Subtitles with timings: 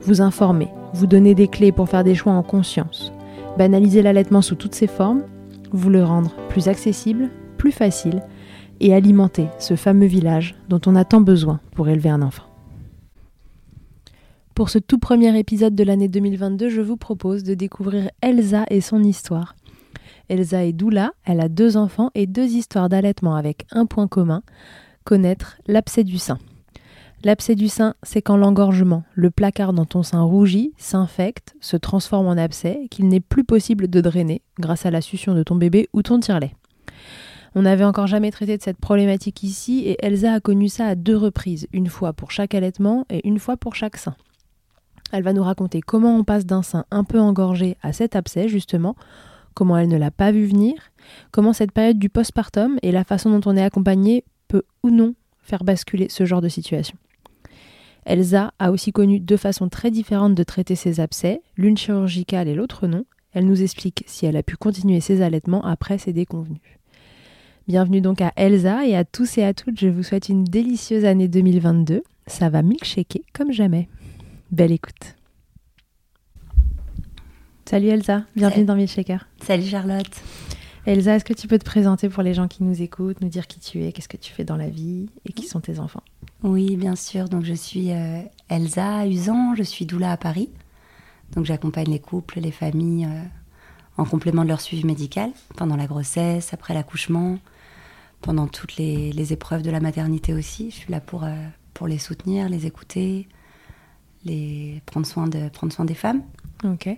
[0.00, 3.12] vous informer, vous donner des clés pour faire des choix en conscience,
[3.56, 5.22] banaliser l'allaitement sous toutes ses formes,
[5.72, 8.22] vous le rendre plus accessible, plus facile
[8.80, 12.44] et alimenter ce fameux village dont on a tant besoin pour élever un enfant.
[14.54, 18.80] Pour ce tout premier épisode de l'année 2022, je vous propose de découvrir Elsa et
[18.80, 19.54] son histoire.
[20.28, 24.42] Elsa est doula, elle a deux enfants et deux histoires d'allaitement avec un point commun,
[25.04, 26.38] connaître l'abcès du sein.
[27.24, 32.28] L'abcès du sein, c'est quand l'engorgement, le placard dans ton sein rougit, s'infecte, se transforme
[32.28, 35.88] en abcès, qu'il n'est plus possible de drainer grâce à la succion de ton bébé
[35.92, 36.54] ou ton tire-lait.
[37.56, 40.94] On n'avait encore jamais traité de cette problématique ici et Elsa a connu ça à
[40.94, 44.14] deux reprises, une fois pour chaque allaitement et une fois pour chaque sein.
[45.10, 48.48] Elle va nous raconter comment on passe d'un sein un peu engorgé à cet abcès
[48.48, 48.94] justement,
[49.54, 50.74] comment elle ne l'a pas vu venir,
[51.32, 55.14] comment cette période du postpartum et la façon dont on est accompagné peut ou non
[55.42, 56.96] faire basculer ce genre de situation.
[58.08, 62.54] Elsa a aussi connu deux façons très différentes de traiter ses abcès, l'une chirurgicale et
[62.54, 63.04] l'autre non.
[63.34, 66.62] Elle nous explique si elle a pu continuer ses allaitements après ses déconvenus.
[67.68, 71.04] Bienvenue donc à Elsa et à tous et à toutes, je vous souhaite une délicieuse
[71.04, 72.02] année 2022.
[72.26, 73.90] Ça va milkshaker comme jamais.
[74.50, 75.16] Belle écoute.
[77.66, 79.28] Salut Elsa, bienvenue dans Milkshaker.
[79.42, 80.22] Salut Charlotte.
[80.86, 83.46] Elsa, est-ce que tu peux te présenter pour les gens qui nous écoutent, nous dire
[83.46, 86.02] qui tu es, qu'est-ce que tu fais dans la vie et qui sont tes enfants?
[86.42, 87.28] Oui, bien sûr.
[87.28, 90.50] Donc je suis euh, Elsa Usan, je suis doula à Paris.
[91.32, 93.22] Donc j'accompagne les couples, les familles euh,
[93.96, 97.38] en complément de leur suivi médical pendant la grossesse, après l'accouchement,
[98.20, 100.70] pendant toutes les, les épreuves de la maternité aussi.
[100.70, 101.34] Je suis là pour, euh,
[101.74, 103.28] pour les soutenir, les écouter,
[104.24, 106.22] les prendre soin, de, prendre soin des femmes.
[106.64, 106.88] Ok.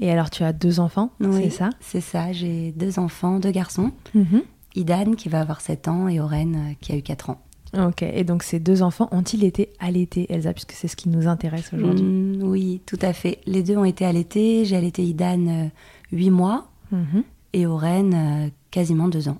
[0.00, 1.70] Et alors tu as deux enfants, Oui, c'est ça?
[1.80, 2.32] C'est ça.
[2.32, 3.92] J'ai deux enfants, deux garçons.
[4.14, 4.42] Mhm.
[4.74, 7.40] Idan qui va avoir 7 ans et Oren euh, qui a eu 4 ans.
[7.76, 8.02] Ok.
[8.02, 11.72] Et donc ces deux enfants ont-ils été allaités, Elsa, puisque c'est ce qui nous intéresse
[11.74, 13.38] aujourd'hui Mm, oui, tout à fait.
[13.46, 14.64] Les deux ont été allaités.
[14.64, 15.68] J'ai allaité Idan
[16.12, 17.24] 8 mois Mhm.
[17.52, 19.38] et Oren euh, quasiment 2 ans.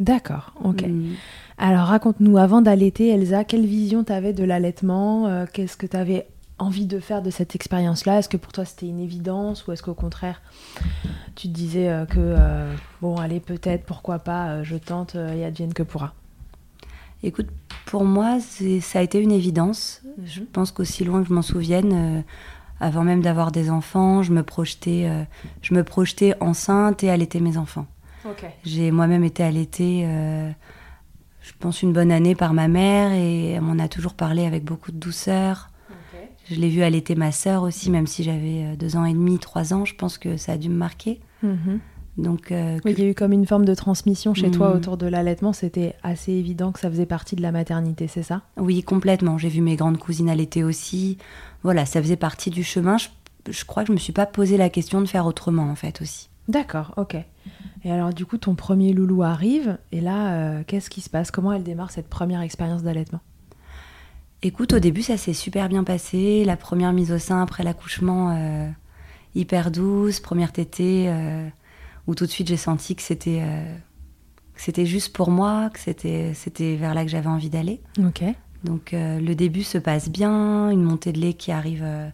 [0.00, 0.82] D'accord, ok.
[0.82, 1.12] Mm.
[1.58, 5.96] Alors raconte-nous, avant d'allaiter, Elsa, quelle vision tu avais de l'allaitement euh, Qu'est-ce que tu
[5.96, 6.26] avais
[6.60, 8.18] envie de faire de cette expérience-là?
[8.18, 10.42] Est-ce que pour toi c'était une évidence ou est-ce qu'au contraire
[11.36, 15.44] tu te disais euh, que, euh, bon, allez, peut-être, pourquoi pas, euh, je tente et
[15.44, 16.12] advienne que pourra?
[17.22, 17.48] Écoute,
[17.86, 20.02] pour moi, ça a été une évidence.
[20.24, 22.20] Je pense qu'aussi loin que je m'en souvienne, euh,
[22.80, 25.24] avant même d'avoir des enfants, je me projetais, euh,
[25.62, 27.86] je me projetais enceinte et allaiter mes enfants.
[28.64, 30.50] J'ai moi-même été allaitée, euh,
[31.40, 34.64] je pense, une bonne année par ma mère et elle m'en a toujours parlé avec
[34.64, 35.70] beaucoup de douceur.
[36.50, 39.74] Je l'ai vu allaiter ma sœur aussi, même si j'avais deux ans et demi, trois
[39.74, 39.84] ans.
[39.84, 41.20] Je pense que ça a dû me marquer.
[42.18, 44.76] Donc, euh, Oui, il y a eu comme une forme de transmission chez toi Mhm.
[44.76, 45.52] autour de l'allaitement.
[45.52, 48.42] C'était assez évident que ça faisait partie de la maternité, c'est ça?
[48.56, 49.38] Oui, complètement.
[49.38, 51.16] J'ai vu mes grandes cousines allaiter aussi.
[51.62, 52.96] Voilà, ça faisait partie du chemin.
[52.98, 53.08] Je,
[53.50, 56.02] je crois que je me suis pas posé la question de faire autrement, en fait,
[56.02, 56.28] aussi.
[56.48, 57.16] D'accord, ok.
[57.84, 61.30] Et alors du coup, ton premier loulou arrive, et là, euh, qu'est-ce qui se passe?
[61.30, 63.20] Comment elle démarre cette première expérience d'allaitement?
[64.42, 66.44] Écoute, au début, ça s'est super bien passé.
[66.44, 68.68] La première mise au sein après l'accouchement, euh,
[69.34, 70.20] hyper douce.
[70.20, 71.08] Première tétée,
[72.08, 73.76] où tout de suite j'ai senti que c'était euh,
[74.56, 77.80] c'était juste pour moi, que c'était c'était vers là que j'avais envie d'aller.
[78.04, 78.24] Ok.
[78.64, 82.08] Donc euh, le début se passe bien, une montée de lait qui arrive euh,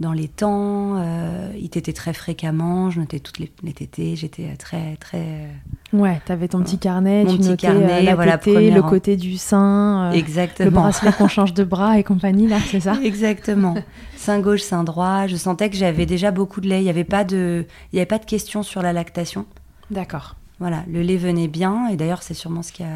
[0.00, 0.96] dans les temps.
[0.96, 5.18] euh, il tétait très fréquemment, je notais toutes les, les tétées, j'étais euh, très très
[5.18, 5.48] euh,
[5.92, 8.82] Ouais, t'avais ton petit carnet, Mon tu petit notais carnet, euh, la voilà, tétée, le
[8.82, 10.82] côté du sein, euh, le exactement.
[10.82, 12.98] bracelet qu'on change de bras et compagnie, là, c'est ça?
[13.04, 13.76] Exactement.
[14.16, 15.26] Sein gauche, sein droit.
[15.28, 16.80] Je sentais que j'avais déjà beaucoup de lait.
[16.80, 19.46] Il n'y avait pas de, il y avait pas de questions sur la lactation.
[19.90, 20.34] D'accord.
[20.58, 21.88] Voilà, le lait venait bien.
[21.88, 22.88] Et d'ailleurs, c'est sûrement ce qui a,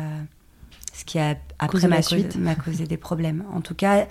[0.93, 2.29] ce qui a après m'a suite.
[2.33, 3.45] causé, m'a causé des problèmes.
[3.55, 4.07] En tout cas,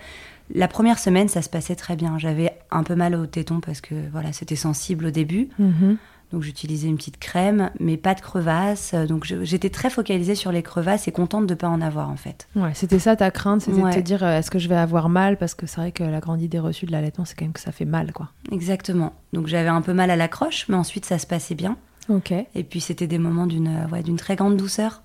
[0.54, 2.18] la première semaine, ça se passait très bien.
[2.18, 5.50] J'avais un peu mal au téton parce que voilà, c'était sensible au début.
[5.60, 5.98] Mhm.
[6.32, 8.94] Donc j'utilisais une petite crème, mais pas de crevasses.
[8.94, 12.48] Donc j'étais très focalisée sur les crevasses et contente de pas en avoir en fait.
[12.56, 15.08] Ouais, c'était ça ta crainte, c'était de te dire euh, est-ce que je vais avoir
[15.08, 15.38] mal?
[15.38, 17.62] Parce que c'est vrai que la grande idée reçue de l'allaitement, c'est quand même que
[17.62, 18.30] ça fait mal, quoi.
[18.52, 19.14] Exactement.
[19.32, 21.78] Donc j'avais un peu mal à l'accroche, mais ensuite ça se passait bien.
[22.10, 22.32] Ok.
[22.32, 25.04] Et puis c'était des moments d'une euh, ouais, d'une très grande douceur.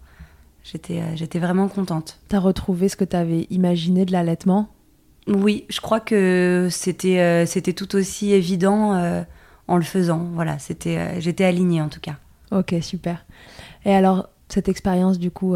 [0.65, 2.19] J'étais euh, j'étais vraiment contente.
[2.29, 4.71] T'as retrouvé ce que t'avais imaginé de l'allaitement?
[5.29, 9.23] Oui, je crois que c'était euh, c'était tout aussi évident euh,
[9.69, 10.29] en le faisant.
[10.35, 12.17] Voilà, c'était euh, j'étais alignée en tout cas.
[12.51, 13.25] Ok, super.
[13.85, 15.55] Et alors, cette expérience, du coup,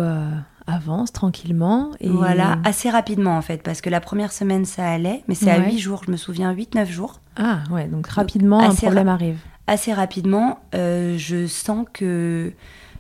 [0.67, 1.91] avance tranquillement.
[2.01, 2.09] Et...
[2.09, 5.59] Voilà, assez rapidement en fait, parce que la première semaine ça allait, mais c'est à
[5.59, 5.71] Ouais.
[5.73, 7.21] 8 jours, je me souviens, 8-9 jours.
[7.37, 9.39] Ah, ouais, donc rapidement, un assez problème arrive.
[9.67, 12.53] Assez rapidement, je sens que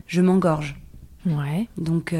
[0.07, 0.77] je m'engorge.
[1.25, 1.69] Ouais.
[1.79, 2.15] Donc,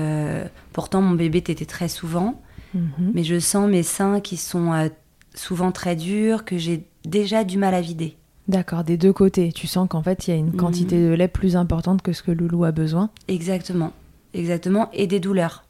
[0.73, 2.41] pourtant, mon bébé t'était très souvent,
[2.77, 3.13] Mhm.
[3.15, 4.89] mais je sens mes seins qui sont euh,
[5.35, 8.17] souvent très durs, que j'ai déjà du mal à vider.
[8.49, 9.53] D'accord, des deux côtés.
[9.53, 10.57] Tu sens qu'en fait, il y a une Mhm.
[10.57, 13.11] quantité de lait plus importante que ce que Loulou a besoin.
[13.29, 13.93] Exactement,
[14.35, 15.65] exactement, et des douleurs.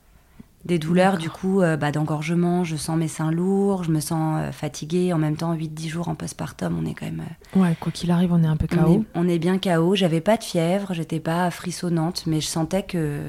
[0.66, 4.40] Des douleurs, du coup, euh, bah, d'engorgement, je sens mes seins lourds, je me sens
[4.40, 5.12] euh, fatiguée.
[5.12, 7.22] En même temps, 8-10 jours en postpartum, on est quand même.
[7.56, 8.92] euh, Ouais, quoi qu'il arrive, on est un peu on, KO.
[8.94, 9.94] est, on est bien KO.
[9.94, 13.20] J'avais pas de fièvre, j'étais pas frissonnante, mais je sentais que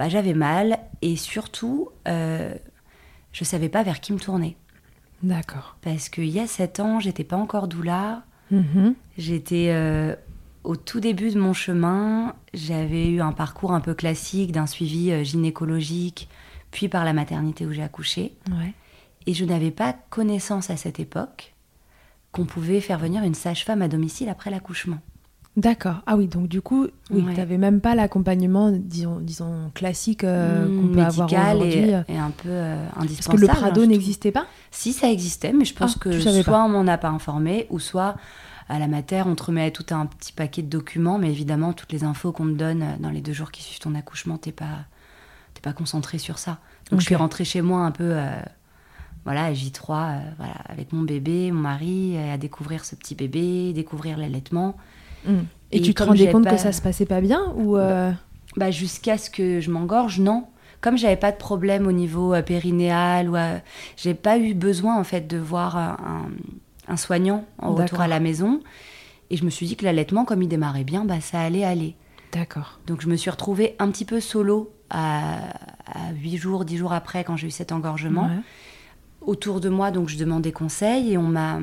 [0.00, 0.78] bah, j'avais mal.
[1.02, 2.54] Et surtout, euh,
[3.32, 4.56] je savais pas vers qui me tourner.
[5.22, 5.76] D'accord.
[5.82, 8.22] Parce qu'il y a 7 ans, j'étais pas encore doula.
[8.50, 8.94] Mhm.
[9.18, 10.16] J'étais euh,
[10.64, 12.34] au tout début de mon chemin.
[12.54, 16.30] J'avais eu un parcours un peu classique d'un suivi euh, gynécologique,
[16.70, 18.32] puis par la maternité où j'ai accouché.
[18.52, 18.72] Ouais.
[19.26, 21.52] Et je n'avais pas connaissance à cette époque
[22.32, 25.00] qu'on pouvait faire venir une sage-femme à domicile après l'accouchement.
[25.56, 25.96] D'accord.
[26.06, 27.34] Ah oui, donc du coup, oui, Ouais.
[27.34, 31.78] t'avais même pas l'accompagnement, disons, disons classique euh, qu'on Mmh, peut avoir médical aujourd'hui.
[31.90, 33.36] et, euh, et un peu euh, Parce indispensable.
[33.36, 33.86] que le hein, Prado trouve.
[33.88, 34.46] n'existait pas?
[34.70, 36.64] Si, ça existait, mais je pense Ah, que tu soit pas.
[36.64, 38.16] on m'en a pas informé, ou soit
[38.68, 41.90] à la mater, on te remet tout un petit paquet de documents, mais évidemment, toutes
[41.92, 44.52] les infos qu'on te donne euh, dans les deux jours qui suivent ton accouchement, t'es
[44.52, 44.84] pas,
[45.54, 46.58] t'es pas concentré sur ça.
[46.92, 48.40] Donc je suis rentrée chez moi un peu, euh,
[49.24, 53.72] voilà, à J3, euh, voilà, avec mon bébé, mon mari, à découvrir ce petit bébé,
[53.72, 54.76] découvrir l'allaitement.
[55.72, 58.10] Et, Et tu te rendais compte pas- que ça se passait pas bien ou euh,
[58.56, 60.46] Bah, jusqu'à ce que je m'engorge, non.
[60.80, 63.58] Comme j'avais pas de problème au niveau euh, périnéal, ou euh,
[63.96, 66.28] j'ai pas eu besoin en fait de voir un,
[66.88, 68.60] un- soignant en retour à la maison.
[69.30, 71.94] Et je me suis dit que l'allaitement, comme il démarrait bien, bah, ça allait aller.
[72.32, 72.80] D'accord.
[72.86, 75.36] Donc je me suis retrouvée un petit peu solo à,
[75.86, 78.22] à 8 jours, 10 jours après, quand j'ai eu cet engorgement.
[78.24, 78.40] Ouais.
[79.20, 81.60] Autour de moi, donc je demandais conseil et on m'a,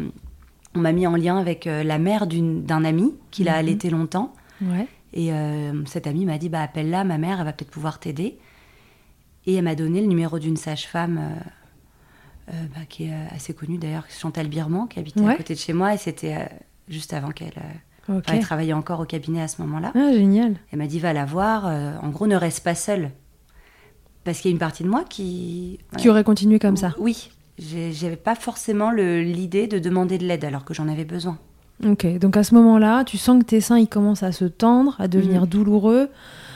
[0.77, 3.57] on m'a mis en lien avec euh, la mère d'un ami qui l'a Mhm.
[3.59, 4.33] allaité longtemps.
[4.61, 4.87] Ouais.
[5.13, 8.37] Et euh, cette amie m'a dit bah, appelle-la, ma mère, elle va peut-être pouvoir t'aider.
[9.45, 13.77] Et elle m'a donné le numéro d'une sage-femme euh, euh, bah, qui est assez connue
[13.77, 15.33] d'ailleurs, Chantal Birman, qui habitait Ouais.
[15.33, 15.93] à côté de chez moi.
[15.93, 16.47] Et c'était
[16.87, 17.53] juste avant qu'elle
[18.09, 18.23] Ok.
[18.27, 19.91] Elle travaillait encore au cabinet à ce moment-là.
[19.93, 20.55] Ah, génial.
[20.71, 21.65] Elle m'a dit va la voir.
[21.65, 23.11] en gros, ne reste pas seule.
[24.23, 25.79] Parce qu'il y a une partie de moi qui.
[25.97, 26.93] Qui aurait continué comme ça.
[26.99, 27.29] Oui.
[27.59, 31.37] J'avais pas forcément l'idée de demander de l'aide alors que j'en avais besoin.
[31.85, 34.95] Ok, donc à ce moment-là, tu sens que tes seins ils commencent à se tendre,
[34.99, 35.47] à devenir Mm.
[35.47, 36.09] douloureux,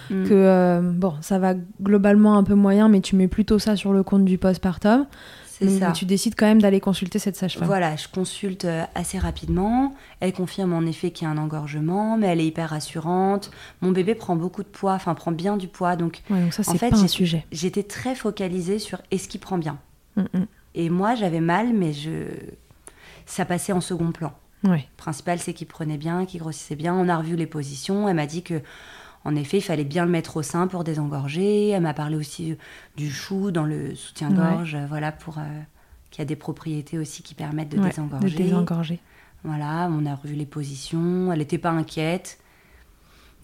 [0.09, 0.23] Mm.
[0.27, 3.93] que euh, bon, ça va globalement un peu moyen, mais tu mets plutôt ça sur
[3.93, 5.05] le compte du postpartum.
[5.47, 5.91] C'est ça.
[5.91, 7.67] Tu décides quand même d'aller consulter cette sage-femme.
[7.67, 9.93] Voilà, je consulte euh, assez rapidement.
[10.19, 13.51] Elle confirme en effet qu'il y a un engorgement, mais elle est hyper rassurante.
[13.81, 16.63] Mon bébé prend beaucoup de poids, enfin prend bien du poids, donc Ouais, donc ça
[16.65, 17.45] En fait, pas un j'ai- sujet.
[17.51, 19.77] j'étais très focalisée sur est-ce qu'il prend bien.
[20.17, 20.23] Mm.
[20.75, 22.25] Et moi, j'avais mal, mais je
[23.25, 24.33] ça passait en second plan.
[24.63, 24.77] Ouais.
[24.91, 26.93] Le principal, c'est qu'il prenait bien, qu'il grossissait bien.
[26.93, 28.07] On a revu les positions.
[28.09, 28.61] Elle m'a dit que,
[29.23, 31.69] en effet, il fallait bien le mettre au sein pour désengorger.
[31.69, 32.55] Elle m'a parlé aussi
[32.97, 35.43] du chou dans le soutien-gorge, euh, voilà, pour euh,
[36.09, 38.29] qui a des propriétés aussi qui permettent de Ouais, désengorger.
[38.29, 38.99] de désengorger.
[39.43, 41.31] Voilà, on a revu les positions.
[41.31, 42.37] Elle n'était pas inquiète.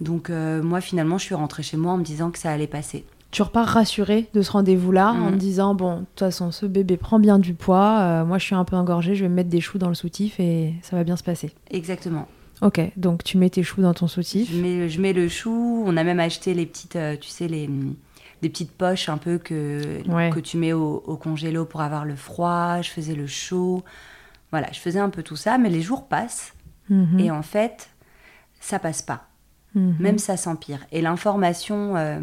[0.02, 2.68] Donc euh, moi, finalement, je suis rentrée chez moi en me disant que ça allait
[2.68, 3.06] passer.
[3.38, 5.34] Tu repars rassurée de ce rendez-vous-là en Mm.
[5.34, 8.46] te disant bon, de toute façon, ce bébé prend bien du poids, euh, moi je
[8.46, 10.96] suis un peu engorgée, je vais me mettre des choux dans le soutif et ça
[10.96, 11.52] va bien se passer.
[11.70, 12.28] Exactement.
[12.64, 14.52] Ok, donc tu mets tes choux dans ton soutif.
[14.52, 15.84] Je mets, je mets le chou.
[15.86, 17.70] On a même acheté les petites, euh, tu sais, les,
[18.42, 20.32] des petites poches un peu que, Ouais.
[20.32, 22.82] que tu mets au, au congélo pour avoir le froid.
[22.82, 23.84] Je faisais le chaud.
[24.50, 26.56] Voilà, je faisais un peu tout ça, mais les jours passent.
[26.90, 27.92] Mhm, Et en fait,
[28.60, 29.28] ça passe pas.
[29.76, 29.96] mhm.
[30.00, 30.80] Même ça s'empire.
[30.92, 32.20] Et l'information, euh,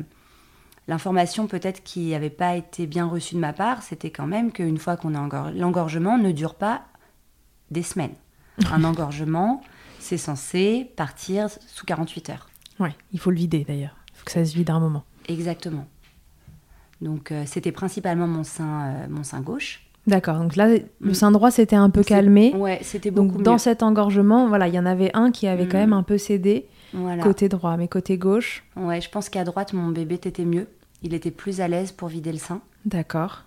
[0.88, 4.78] l'information peut-être qui n'avait pas été bien reçue de ma part, c'était quand même qu'une
[4.78, 6.82] fois qu'on a engor- l'engorgement ne dure pas
[7.70, 8.14] des semaines.
[8.70, 9.62] Un engorgement,
[9.98, 12.48] c'est censé partir sous 48 heures.
[12.80, 13.96] Ouais, il faut le vider d'ailleurs.
[14.12, 15.04] Il faut que ça se vide à un moment.
[15.28, 15.86] Exactement.
[17.00, 19.80] Donc euh, c'était principalement mon sein, euh, mon sein gauche.
[20.06, 21.14] D'accord, donc là, le Mm.
[21.14, 22.54] sein droit s'était un peu calmé.
[22.54, 25.66] Ouais, c'était beaucoup Donc dans cet engorgement, voilà, il y en avait un qui avait
[25.66, 25.80] quand Mm.
[25.80, 27.22] même un peu cédé Voilà.
[27.22, 30.68] côté droit, mais côté gauche, Ouais, je pense qu'à droite mon bébé était mieux.
[31.02, 32.60] Il était plus à l'aise pour vider le sein.
[32.86, 33.42] d'accord.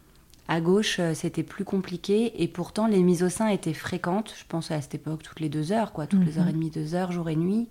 [0.49, 4.33] À gauche, euh, c'était plus compliqué et pourtant les mises au sein étaient fréquentes.
[4.39, 6.39] Je pense à cette époque toutes les deux heures, quoi, toutes les Mhm.
[6.39, 7.67] heures et demie, deux heures, jour et nuit.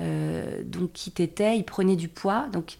[0.00, 2.46] Euh, donc qui t'était, il prenait du poids.
[2.52, 2.76] Donc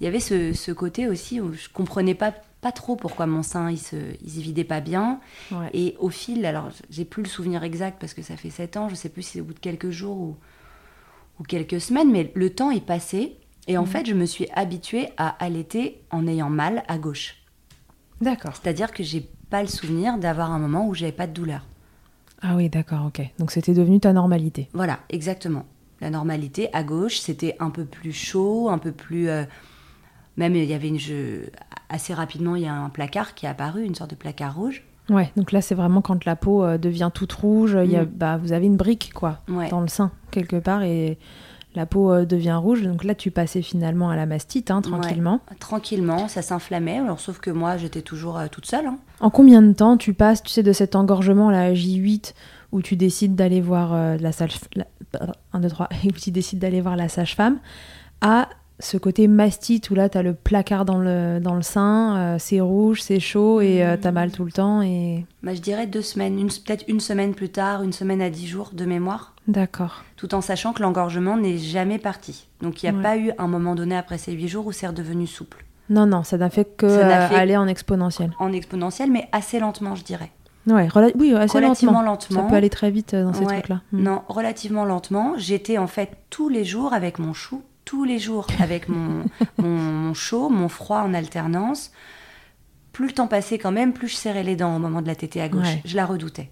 [0.00, 3.42] il y avait ce, ce côté aussi où je comprenais pas pas trop pourquoi mon
[3.42, 5.18] sein il se, il se vidait pas bien.
[5.50, 5.68] Ouais.
[5.74, 8.88] Et au fil, alors j'ai plus le souvenir exact parce que ça fait sept ans,
[8.88, 10.36] je sais plus si c'est au bout de quelques jours ou,
[11.40, 13.36] ou quelques semaines, mais le temps est passé.
[13.68, 17.36] Et en fait, je me suis habituée à allaiter en ayant mal à gauche.
[18.20, 18.54] D'accord.
[18.56, 21.64] C'est-à-dire que j'ai pas le souvenir d'avoir un moment où j'avais pas de douleur.
[22.40, 23.22] Ah oui, d'accord, ok.
[23.38, 24.68] Donc c'était devenu ta normalité.
[24.72, 25.64] Voilà, exactement.
[26.00, 29.28] La normalité à gauche, c'était un peu plus chaud, un peu plus.
[29.28, 29.44] euh,
[30.36, 30.98] même il y avait une.
[30.98, 31.46] je-
[31.88, 34.82] assez rapidement, il y a un placard qui est apparu, une sorte de placard rouge.
[35.12, 38.02] Ouais, donc là c'est vraiment quand la peau euh, devient toute rouge, il y a,
[38.02, 38.10] Mm.
[38.14, 39.68] bah, vous avez une brique quoi, Ouais.
[39.68, 41.18] dans le sein quelque part et
[41.74, 42.82] la peau euh, devient rouge.
[42.82, 45.40] Donc là tu passais finalement à la mastite hein, tranquillement.
[45.60, 46.98] Tranquillement, ça s'inflammait.
[46.98, 48.86] Alors, sauf que moi, j'étais toujours euh, toute seule.
[48.86, 48.98] hein.
[49.20, 52.34] En combien de temps tu passes, tu sais, de cet engorgement là à J8
[52.72, 54.86] où tu décides d'aller voir la sage, la,
[55.52, 57.58] 1, 2, 3, où tu décides d'aller voir la sage-femme,
[58.22, 58.48] à
[58.84, 62.60] ce côté mastite où là t'as le placard dans le, dans le sein, euh, c'est
[62.60, 66.02] rouge, c'est chaud et euh, t'as mal tout le temps et Bah, je dirais deux
[66.02, 70.04] semaines, une- peut-être une semaine plus tard, une semaine à dix jours de mémoire, d'accord.
[70.16, 72.48] tout en sachant que l'engorgement n'est jamais parti.
[72.60, 73.02] Donc il n'y a Ouais.
[73.02, 75.64] pas eu un moment donné après ces huit jours où c'est redevenu souple.
[75.90, 78.32] Non non, ça n'a fait que Ça n'a euh, fait- aller en exponentiel.
[78.38, 80.30] En exponentiel, mais assez lentement, je dirais.
[80.68, 82.12] Ouais, rela- oui, assez Relativement lentement.
[82.12, 82.42] lentement.
[82.44, 83.54] Ça peut aller très vite euh, dans ces Ouais.
[83.58, 83.80] trucs-là.
[83.92, 84.02] Mm.
[84.02, 85.32] Non, relativement lentement.
[85.36, 89.24] J'étais en fait tous les jours avec mon chou, tous les jours avec mon,
[89.58, 91.92] mon, mon chaud, mon froid en alternance.
[92.92, 95.14] Plus le temps passait quand même, plus je serrais les dents au moment de la
[95.14, 95.62] tétée à gauche.
[95.66, 95.82] Ouais.
[95.84, 96.50] Je la redoutais.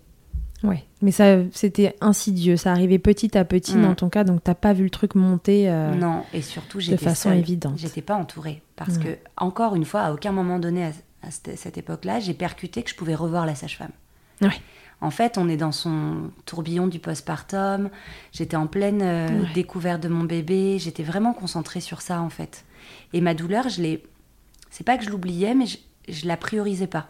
[0.63, 2.57] Ouais, mais ça, c'était insidieux.
[2.59, 3.83] Ça arrivait petit à petit Mm.
[3.83, 5.71] dans ton cas, donc t'as pas vu le truc monter.
[5.71, 7.39] euh, Non, et surtout j'étais façon seule.
[7.39, 7.79] évidente.
[7.79, 10.89] J'étais pas entourée parce que encore une fois, à aucun moment donné à,
[11.23, 13.93] à cette, cette époque-là, j'ai percuté que je pouvais revoir la sage-femme.
[14.43, 14.49] Ouais.
[15.02, 17.88] En fait, on est dans son tourbillon du postpartum.
[18.33, 19.49] J'étais en pleine euh, Ouais.
[19.54, 20.78] découverte de mon bébé.
[20.78, 22.64] J'étais vraiment concentrée sur ça en fait.
[23.12, 24.02] Et ma douleur, je l'ai.
[24.71, 25.78] C'est pas que je l'oubliais, mais je,
[26.09, 27.09] je la priorisais pas.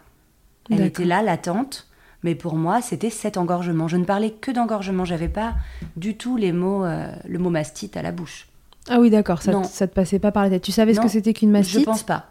[0.69, 1.87] Elle était là, latente.
[2.23, 3.87] Mais pour moi, c'était cet engorgement.
[3.87, 5.05] Je ne parlais que d'engorgement.
[5.05, 5.55] J'avais pas
[5.97, 8.47] du tout les mots, euh, le mot mastite à la bouche.
[8.89, 10.61] Ah oui, d'accord, ça, ça te passait pas par la tête.
[10.63, 11.79] Tu savais ce que c'était qu'une mastite?
[11.81, 12.27] Je pense pas.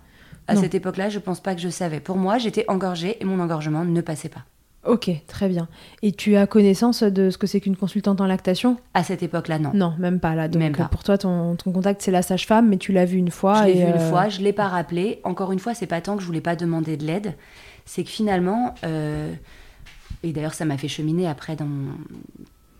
[0.47, 0.61] À Non.
[0.63, 2.01] cette époque-là, je pense pas que je savais.
[2.01, 4.45] Pour moi, j'étais engorgée et mon engorgement ne passait pas.
[4.87, 5.69] Ok, très bien.
[6.03, 8.79] Et tu as connaissance de ce que c'est qu'une consultante en lactation?
[8.95, 9.73] À cette époque-là, non.
[9.75, 10.49] Non, même pas là.
[10.49, 10.87] Donc Même pas.
[10.87, 13.61] pour toi, ton, ton contact, c'est la sage-femme, mais tu l'as vu une fois.
[13.63, 15.21] Je l'ai vu une euh, fois, je l'ai pas rappelé.
[15.25, 17.35] Encore une fois, c'est pas tant que je voulais pas demander de l'aide,
[17.85, 19.33] c'est que finalement, euh,
[20.23, 21.93] et d'ailleurs ça m'a fait cheminer après dans mon-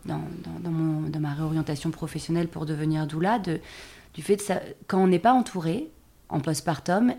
[0.05, 0.21] dans,
[0.63, 3.59] dans, mon, dans, ma réorientation professionnelle pour devenir doula, de,
[4.15, 5.91] du fait de ça, quand on n'est pas entouré
[6.29, 7.13] en postpartum,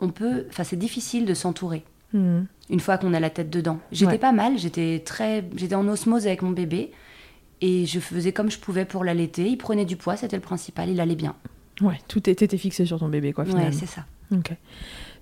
[0.00, 3.78] on peut, enfin c'est difficile de s'entourer une fois qu'on a la tête dedans.
[3.90, 6.92] J'étais pas mal, j'étais très, j'étais en osmose avec mon bébé
[7.60, 9.46] et je faisais comme je pouvais pour l'allaiter.
[9.48, 11.34] Il prenait du poids, c'était le principal, il allait bien.
[11.80, 13.44] Ouais, tout était fixé sur ton bébé quoi.
[13.44, 13.66] Finalement.
[13.66, 14.04] Ouais, c'est ça.
[14.32, 14.52] Ok.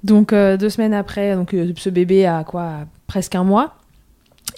[0.02, 3.76] Donc euh, deux semaines après, donc euh, ce bébé a quoi, presque un mois,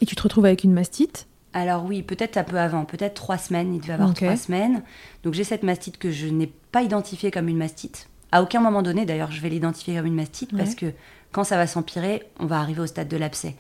[0.01, 1.27] et tu te retrouves avec une mastite.
[1.53, 4.83] Alors oui, peut-être un peu avant, peut-être trois semaines, il devait avoir trois semaines.
[5.23, 8.09] Donc j'ai cette mastite que je n'ai pas identifiée comme une mastite.
[8.31, 10.87] À aucun moment donné, d'ailleurs, je vais l'identifier comme une mastite parce que
[11.33, 13.57] quand ça va s'empirer, on va arriver au stade de l'abcès.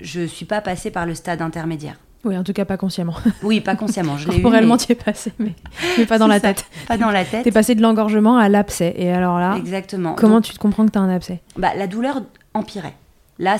[0.00, 1.96] Je ne suis pas passée par le stade intermédiaire.
[2.24, 3.14] Oui, en tout cas pas consciemment.
[3.42, 4.18] Oui, pas consciemment.
[4.18, 5.54] Je Corporellement, tu es passé, mais,
[5.96, 6.66] mais pas dans la tête.
[6.86, 7.44] Pas dans la tête.
[7.44, 8.92] Tu es passé de l'engorgement à l'abcès.
[8.96, 10.14] Et alors là, Exactement.
[10.14, 11.40] comment tu te comprends que tu as un abcès?
[11.56, 12.22] Bah, La douleur
[12.52, 12.94] empirait.
[13.38, 13.56] Là,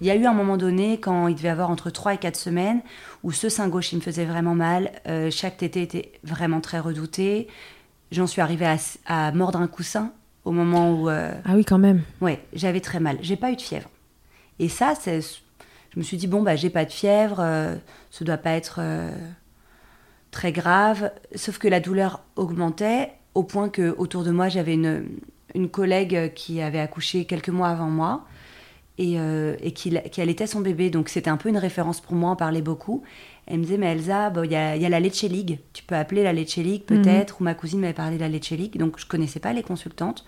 [0.00, 2.34] il y a eu un moment donné, quand il devait avoir entre 3 et 4
[2.34, 2.80] semaines,
[3.22, 4.90] où ce sein gauche, il me faisait vraiment mal.
[5.06, 7.46] Euh, chaque tété était vraiment très redouté.
[8.10, 10.12] J'en suis arrivée à, mordre un coussin
[10.50, 11.08] au moment où...
[11.08, 12.02] Euh, ah oui, quand même.
[12.20, 13.18] Ouais, j'avais très mal.
[13.22, 13.88] J'ai pas eu de fièvre.
[14.58, 15.20] Et ça, c'est...
[15.20, 17.76] Je me suis dit, bon, bah, j'ai pas de fièvre, euh,
[18.10, 18.80] ce doit pas être
[20.32, 21.12] très grave.
[21.36, 25.04] Sauf que la douleur augmentait au point que autour de moi, j'avais une,
[25.54, 28.24] une collègue qui avait accouché quelques mois avant moi
[28.98, 30.90] et, euh, et qui, allaitait son bébé.
[30.90, 33.02] Donc c'était un peu une référence pour moi, on parlait beaucoup.
[33.50, 35.58] Elle me disait, mais Elsa, il y, a, y, a, la Leche League.
[35.72, 37.34] Tu peux appeler la Leche League peut-être.
[37.34, 37.40] Mhm.
[37.40, 38.78] Ou ma cousine m'avait parlé de la Leche League.
[38.78, 40.24] Donc je connaissais pas les consultantes.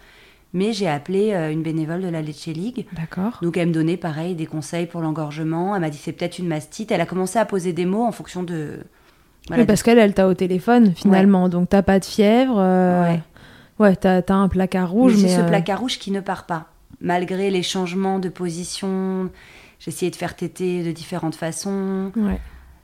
[0.54, 2.86] Mais j'ai appelé euh, une bénévole de la Leche League.
[2.92, 3.38] D'accord.
[3.42, 5.74] Donc elle me donnait pareil des conseils pour l'engorgement.
[5.74, 6.90] Elle m'a dit c'est peut-être une mastite.
[6.90, 8.80] Elle a commencé à poser des mots en fonction de.
[9.50, 11.48] oui, parce qu'elle, elle t'a au téléphone finalement.
[11.48, 12.56] Donc t'as pas de fièvre.
[12.58, 13.20] Euh, ouais.
[13.78, 15.14] Ouais, t'as as un placard rouge.
[15.16, 19.30] Mais, c'est ce placard rouge qui ne part pas malgré les changements de position,
[19.78, 22.12] j'essayais de faire téter de différentes façons.
[22.16, 22.40] Ouais.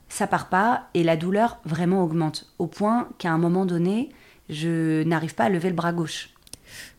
[0.09, 4.09] Ça part pas et la douleur vraiment augmente au point qu'à un moment donné,
[4.49, 6.31] je n'arrive pas à lever le bras gauche.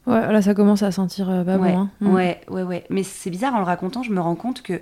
[0.07, 1.79] Ouais, là ça commence à sentir euh, pas bon.
[1.79, 1.91] Hein.
[2.01, 2.15] Mm.
[2.15, 2.85] Ouais, ouais, ouais.
[2.89, 4.81] Mais c'est bizarre en le racontant, je me rends compte que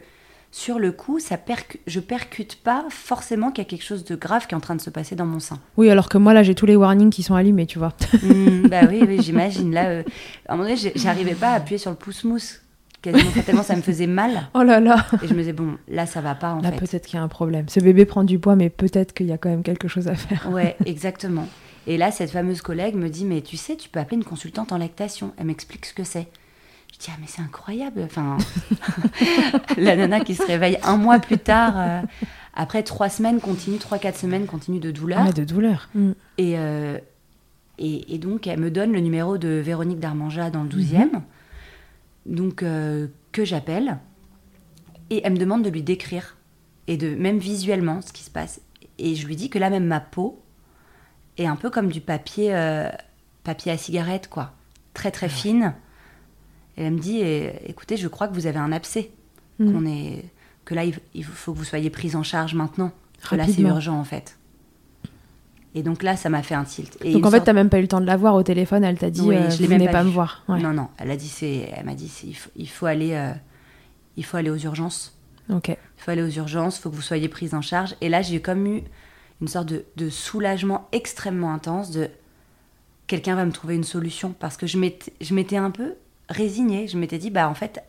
[0.51, 4.14] sur le coup, ça percu je percute pas forcément qu'il y a quelque chose de
[4.14, 5.59] grave qui est en train de se passer dans mon sein.
[5.77, 7.93] Oui, alors que moi, là, j'ai tous les warnings qui sont allumés, tu vois.
[8.23, 9.73] Mmh, bah oui, oui j'imagine.
[9.73, 10.03] Là, euh,
[10.47, 12.62] à un moment donné, j'arrivais pas à appuyer sur le pouce-mousse.
[13.01, 14.49] Quasiment, tellement ça me faisait mal.
[14.55, 17.07] Oh là là Et je me disais, bon, là, ça va pas, en là, peut-être
[17.07, 17.69] qu'il y a un problème.
[17.69, 20.15] Ce bébé prend du poids, mais peut-être qu'il y a quand même quelque chose à
[20.15, 20.49] faire.
[20.51, 21.47] Ouais, exactement.
[21.87, 24.73] Et là, cette fameuse collègue me dit, mais tu sais, tu peux appeler une consultante
[24.73, 25.33] en lactation.
[25.39, 26.27] Elle m'explique ce que c'est.
[26.93, 28.03] Je dis, ah, mais c'est incroyable.
[28.05, 28.37] Enfin,
[29.77, 32.01] la nana qui se réveille un mois plus tard, euh,
[32.55, 35.21] après trois semaines continue, trois, quatre semaines continue de douleur.
[35.29, 35.89] Ah, de douleur.
[35.95, 36.11] Mm.
[36.41, 36.99] Euh,
[37.79, 41.23] et, et, donc, elle me donne le numéro de Véronique Darmanja dans le 12e, mhm.
[42.29, 43.99] Donc, euh, que j'appelle.
[45.11, 46.37] Et elle me demande de lui décrire,
[46.87, 48.61] et de même visuellement, ce qui se passe.
[48.99, 50.43] Et je lui dis que là, même ma peau
[51.38, 52.53] est un peu comme du papier,
[53.43, 54.53] papier à cigarette, quoi.
[54.93, 55.75] Très, très fine
[56.79, 57.21] et elle me dit
[57.67, 59.11] écoutez, je crois que vous avez un abcès.
[59.59, 59.87] Mm.
[59.88, 60.25] est,
[60.64, 62.93] que là, il, faut que vous soyez prise en charge maintenant.
[63.29, 64.38] Que là, c'est urgent en fait.
[65.79, 66.99] Et donc là, ça m'a fait un tilt.
[67.05, 68.43] Et donc en fait, tu n'as même pas eu le temps de la voir au
[68.43, 68.83] téléphone.
[68.83, 70.43] Elle t'a dit oui, euh, je vous venez pas, me voir.
[70.49, 70.88] Non, non.
[70.99, 73.31] Elle a dit elle m'a dit il faut, il faut aller, euh,
[74.17, 75.17] il faut aller aux urgences.
[75.51, 75.69] Ok.
[75.69, 76.79] Il faut aller aux urgences.
[76.79, 77.95] Il faut que vous soyez prise en charge.
[78.01, 78.83] Et là, j'ai comme eu
[79.41, 82.09] une sorte de, de soulagement extrêmement intense de
[83.07, 85.95] quelqu'un va me trouver une solution parce que je m'étais un peu
[86.29, 86.88] résignée.
[86.88, 87.81] Je m'étais dit, bah en fait,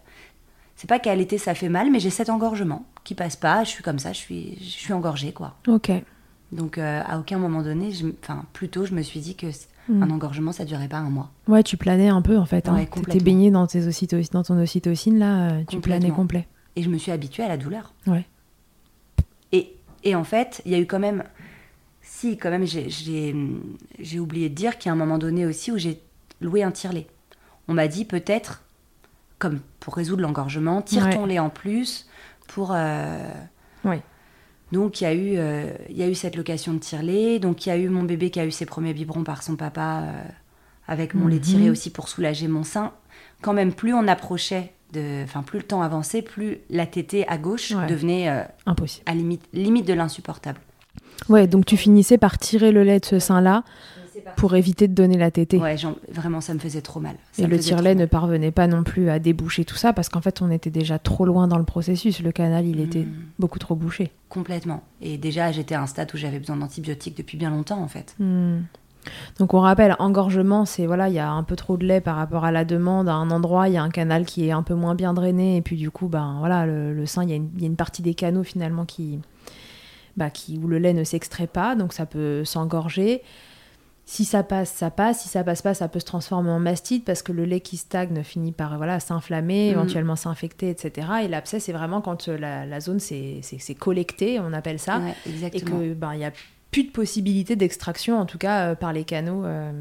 [0.75, 3.63] c'est pas qu'à l'été ça fait mal, mais j'ai cet engorgement qui passe pas.
[3.63, 5.55] Je suis comme ça, je suis, je suis engorgée, quoi.
[5.67, 5.91] Ok.
[6.51, 7.91] Donc euh, à aucun moment donné,
[8.23, 9.47] enfin plutôt, je me suis dit que
[9.87, 10.03] hmm.
[10.03, 11.31] un engorgement ça durait pas un mois.
[11.47, 12.67] Ouais, tu planais un peu en fait.
[12.67, 12.85] Hein.
[12.91, 13.81] tu étais baigné dans, tes
[14.31, 16.47] dans ton ocytocine là, euh, tu planais complet.
[16.75, 17.93] Et je me suis habituée à la douleur.
[18.07, 18.25] Ouais.
[19.51, 21.23] Et, et en fait, il y a eu quand même,
[22.01, 25.77] si quand même, j'ai oublié de dire qu'il y a un moment donné aussi où
[25.77, 26.01] j'ai
[26.41, 27.07] loué un tirelet
[27.69, 28.63] on m'a dit peut-être,
[29.37, 32.09] comme pour résoudre l'engorgement, tire ton lait en plus
[32.47, 32.71] pour.
[32.73, 33.31] Euh,
[33.85, 33.97] oui.
[34.71, 37.39] Donc il y a eu, euh, il y a eu cette location de tire-lait.
[37.39, 39.55] Donc il y a eu mon bébé qui a eu ses premiers biberons par son
[39.55, 40.23] papa euh,
[40.87, 41.71] avec mon lait tiré mhm.
[41.71, 42.93] aussi pour soulager mon sein.
[43.41, 47.37] Quand même, plus on approchait de, enfin plus le temps avançait, plus la tétée à
[47.37, 50.59] gauche devenait impossible, à limite, limite de l'insupportable.
[51.29, 53.63] Ouais, donc tu finissais par tirer le lait de ce sein-là
[54.35, 55.57] pour éviter de donner la tétée.
[55.57, 55.75] Ouais,
[56.11, 57.15] vraiment, ça me faisait trop mal.
[57.37, 60.41] et le tire-lait ne parvenait pas non plus à déboucher tout ça parce qu'en fait,
[60.41, 62.21] on était déjà trop loin dans le processus.
[62.21, 63.13] Le canal, il était hmm.
[63.39, 64.11] beaucoup trop bouché.
[64.29, 64.83] Complètement.
[65.01, 68.15] Et déjà, j'étais à un stade où j'avais besoin d'antibiotiques depuis bien longtemps, en fait.
[68.19, 68.59] Hmm.
[69.37, 72.17] Donc on rappelle, engorgement, c'est voilà, il y a un peu trop de lait par
[72.17, 73.07] rapport à la demande.
[73.07, 75.57] À un endroit, il y a un canal qui est un peu moins bien drainé,
[75.57, 78.43] et puis du coup, ben voilà, le, sein, il y, a une partie des canaux
[78.43, 79.19] finalement qui
[80.17, 83.23] bah, qui, où le lait ne s'extrait pas, donc ça peut s'engorger.
[84.11, 85.21] Si ça passe, ça passe.
[85.21, 87.77] Si ça passe pas, ça peut se transformer en mastite parce que le lait qui
[87.77, 89.71] stagne finit par voilà, s'inflammer, Mhm.
[89.73, 91.07] éventuellement s'infecter, etc.
[91.23, 93.41] Et l'abcès, c'est vraiment quand euh, la, la zone s'est
[93.77, 95.13] collectée, on appelle ça, Ouais,
[95.53, 96.31] et que ben il y a
[96.71, 99.71] plus de possibilité d'extraction, en tout cas euh, par les canaux euh,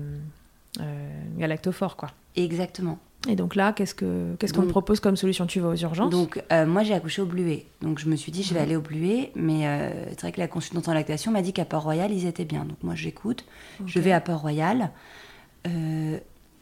[0.81, 2.11] euh, galactophores, quoi.
[2.37, 2.99] Exactement.
[3.29, 5.45] Et donc là, qu'est-ce que qu'est-ce qu'on te Donc- propose comme solution?
[5.47, 6.11] Tu vas aux urgences?
[6.11, 7.67] Donc, euh, moi, j'ai accouché au Bluet.
[7.83, 9.33] Donc, je me suis dit, je vais aller au Bluet.
[9.35, 12.45] Mais euh, c'est vrai que la consultante en lactation m'a dit qu'à Port-Royal, ils étaient
[12.45, 12.65] bien.
[12.65, 13.45] Donc, moi, j'écoute.
[13.87, 14.91] Je vais à Port-Royal.
[15.67, 16.19] Euh,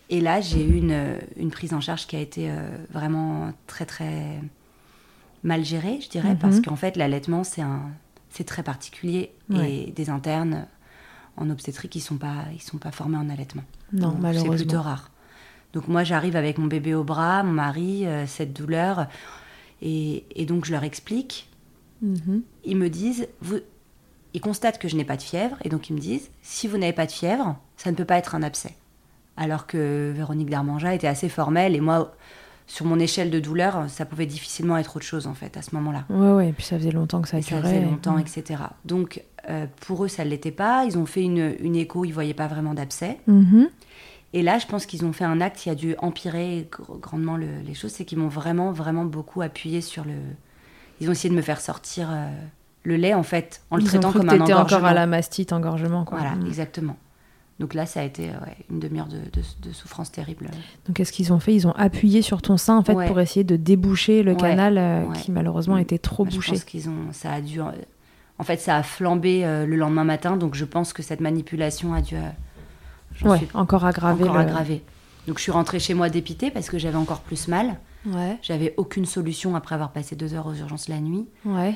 [0.09, 2.49] et là, j'ai eu une, une prise en charge qui a été
[2.91, 4.41] vraiment très, très
[5.43, 6.31] mal gérée, je dirais.
[6.31, 6.39] Mhm.
[6.39, 7.83] Parce qu'en fait, l'allaitement, c'est un,
[8.31, 9.31] c'est très particulier.
[9.51, 9.73] Ouais.
[9.89, 10.67] Et des internes
[11.37, 13.63] en obstétrique, ils ne sont, pas- ils sont pas formés en allaitement.
[13.93, 14.55] Non, Donc, C'est malheureusement.
[14.57, 15.11] plutôt rare.
[15.73, 19.07] Donc moi, j'arrive avec mon bébé au bras, mon mari, euh, cette douleur.
[19.83, 21.49] Et, et donc, je leur explique.
[22.03, 22.43] Mhm.
[22.65, 23.59] Ils me disent, vous...
[24.35, 25.57] ils constatent que je n'ai pas de fièvre.
[25.65, 28.17] Et donc, ils me disent, si vous n'avez pas de fièvre, ça ne peut pas
[28.17, 28.75] être un abcès.
[29.37, 31.75] Alors que Véronique Darmanja était assez formelle.
[31.77, 32.15] Et moi,
[32.67, 35.75] sur mon échelle de douleur, ça pouvait difficilement être autre chose, en fait, à ce
[35.75, 36.05] moment-là.
[36.09, 37.61] Ouais, ouais, et puis ça faisait longtemps que ça durait.
[37.63, 38.63] ça faisait longtemps, etc.
[38.87, 40.85] Donc, euh, pour eux, ça ne l'était pas.
[40.85, 43.19] Ils ont fait une, une écho, ils ne voyaient pas vraiment d'abcès.
[43.27, 43.69] Mhm.
[44.33, 47.37] Et là, je pense qu'ils ont fait un acte qui a dû empirer gr- grandement
[47.37, 50.15] le- les choses, c'est qu'ils m'ont vraiment, vraiment beaucoup appuyé sur le.
[51.01, 52.29] Ils ont essayé de me faire sortir euh,
[52.83, 54.61] le lait, en fait, en le Ils ont traitant cru comme que un engorgement.
[54.79, 56.19] encore à la mastite, engorgement, quoi.
[56.19, 56.47] Voilà, Mm.
[56.47, 56.97] exactement.
[57.59, 60.51] Donc là, ça a été euh, ouais, une demi-heure de, de- de souffrance terrible.
[60.87, 61.55] Donc qu'est-ce qu'ils ont fait?
[61.55, 63.07] Ils ont appuyé sur ton sein en fait Ouais.
[63.07, 65.81] pour essayer de déboucher le Ouais, canal euh, qui malheureusement Mm.
[65.81, 66.53] était trop Moi, Je bouché.
[66.53, 67.61] pense qu'ils ont, ça a dû,
[68.39, 71.95] en fait, ça a flambé euh, le lendemain matin, donc je pense que cette manipulation
[71.95, 72.21] a dû, euh,
[73.29, 74.25] Ouais, encore aggravé.
[74.25, 74.83] encore le- aggravée.
[75.27, 77.77] Donc je suis rentrée chez moi dépitée parce que j'avais encore plus mal.
[78.05, 81.27] Ouais, J'avais aucune solution après avoir passé deux heures aux urgences la nuit.
[81.45, 81.75] ouais.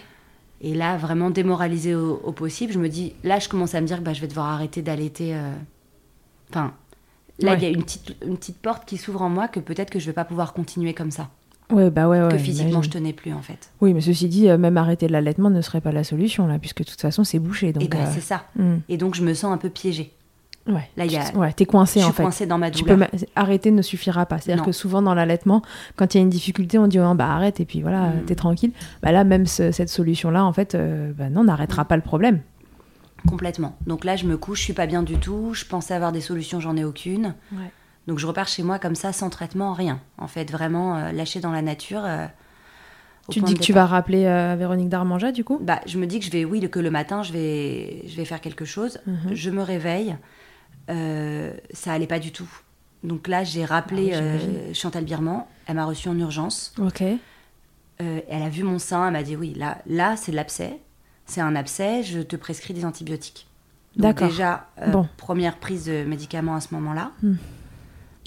[0.62, 3.86] Et là, vraiment démoralisée au, au possible, je me dis, là, je commence à me
[3.86, 5.34] dire que bah, je vais devoir arrêter d'allaiter.
[5.34, 5.54] euh.
[6.50, 6.74] Enfin,
[7.38, 7.56] là, Ouais.
[7.58, 9.98] il y a une petite, une petite porte qui s'ouvre en moi que peut-être que
[9.98, 11.30] je vais pas pouvoir continuer comme ça.
[11.70, 12.28] Ouais, bah ouais, ouais.
[12.28, 13.70] que physiquement, je tenais plus, en fait.
[13.80, 16.78] Oui, mais ceci dit, euh, même arrêter l'allaitement ne serait pas la solution là, puisque
[16.84, 17.72] de toute façon c'est bouché.
[17.72, 18.44] Donc, et ben, euh, c'est ça.
[18.56, 18.76] mm.
[18.88, 20.12] Et donc, je me sens un peu piégée.
[20.66, 20.88] ouais.
[20.96, 22.22] Là, il y a- ouais, t'es coincé je en suis fait.
[22.22, 23.08] coincée dans ma Tu douleur.
[23.10, 24.38] peux arrêter ne suffira pas.
[24.38, 25.62] C'est-à-dire que souvent dans l'allaitement,
[25.96, 28.24] quand il y a une difficulté, on dit oh, bah arrête et puis voilà, Mm.
[28.26, 28.72] t'es tranquille.
[29.02, 32.40] Bah là, même ce- cette solution-là, en fait, euh, bah non, n'arrêtera pas le problème.
[33.26, 33.76] Complètement.
[33.86, 35.52] Donc là, je me couche, je suis pas bien du tout.
[35.54, 37.34] Je pensais avoir des solutions, j'en ai aucune.
[37.52, 37.70] Ouais.
[38.10, 40.00] Donc je repars chez moi comme ça, sans traitement, rien.
[40.18, 42.02] En fait, vraiment euh, lâché dans la nature.
[42.04, 42.26] euh,
[43.28, 45.60] Tu te dis que tu vas rappeler euh, Véronique Darmanja du coup?
[45.62, 48.24] Bah, je me dis que je vais, oui, que le matin, je vais, je vais
[48.24, 48.98] faire quelque chose.
[49.06, 49.32] Mhm.
[49.32, 50.16] Je me réveille.
[50.88, 52.50] ça allait pas du tout.
[53.04, 54.74] Donc là, j'ai rappelé Ah oui.
[54.74, 55.44] Chantal Birman.
[55.68, 56.74] Elle m'a reçue en urgence.
[56.80, 57.04] Ok.
[57.98, 59.06] Elle a vu mon sein.
[59.06, 60.80] Elle m'a dit oui, là, là, c'est de l'abcès.
[61.26, 62.02] C'est un abcès.
[62.02, 63.46] Je te prescris des antibiotiques.
[63.94, 64.26] D'accord.
[64.26, 65.06] déjà, Bon.
[65.16, 67.12] première prise de médicaments à ce moment-là.
[67.22, 67.34] Hmm.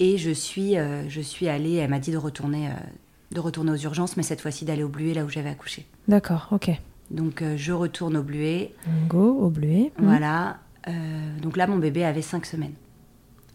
[0.00, 1.74] Et je suis, euh, je suis allée.
[1.74, 2.70] Elle m'a dit de retourner, euh,
[3.32, 5.86] de retourner aux urgences, mais cette fois-ci d'aller au Bluet, là où j'avais accouché.
[6.08, 6.70] D'accord, ok.
[7.10, 8.72] Donc euh, je retourne au Bluet.
[9.08, 9.92] Go au bleuet.
[9.98, 10.04] Mm.
[10.04, 10.56] Voilà.
[11.42, 12.72] Donc là, mon bébé avait 5 semaines.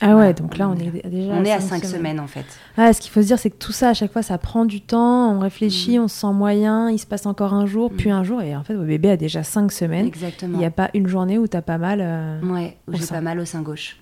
[0.01, 1.33] Ah ouais, Voilà, donc là on est déjà.
[1.33, 2.19] on est à cinq 5 semaines.
[2.21, 2.45] en fait.
[2.77, 4.63] Ah, ce qu'il faut se dire, c'est que tout ça, à chaque fois, ça prend
[4.65, 6.03] du temps, on réfléchit, Mm.
[6.03, 7.95] on se sent moyen, il se passe encore un jour, Mm.
[7.97, 10.07] puis un jour, et en fait, votre bébé a déjà cinq semaines.
[10.07, 10.53] Exactement.
[10.57, 11.99] Il n'y a pas une journée où t'as pas mal.
[12.01, 13.98] euh, Ouais, où j'ai pas mal au sein gauche.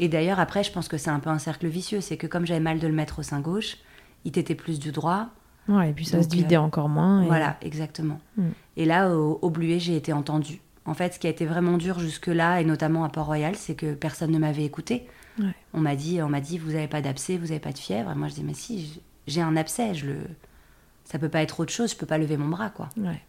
[0.00, 2.00] Et d'ailleurs, après, je pense que c'est un peu un cercle vicieux.
[2.00, 3.76] C'est que comme j'avais mal de le mettre au sein gauche,
[4.24, 5.28] il t'était plus du droit.
[5.68, 7.22] Ouais, et puis ça Donc, se vidait euh, encore moins.
[7.22, 8.18] et- Voilà, exactement.
[8.36, 8.48] Mm.
[8.76, 10.60] Et là, au, au Bluet, j'ai été entendue.
[10.84, 13.94] En fait, ce qui a été vraiment dur jusque-là, et notamment à Port-Royal, c'est que
[13.94, 15.06] personne ne m'avait écouté.
[15.38, 15.54] Ouais.
[15.72, 18.10] On m'a dit, on m'a dit, vous n'avez pas d'abcès, vous n'avez pas de fièvre.
[18.10, 20.16] Et moi, je dis, mais si, j'ai un abcès, je le,
[21.04, 22.90] ça peut pas être autre chose, je peux pas lever mon bras, quoi.
[22.98, 23.22] Ouais.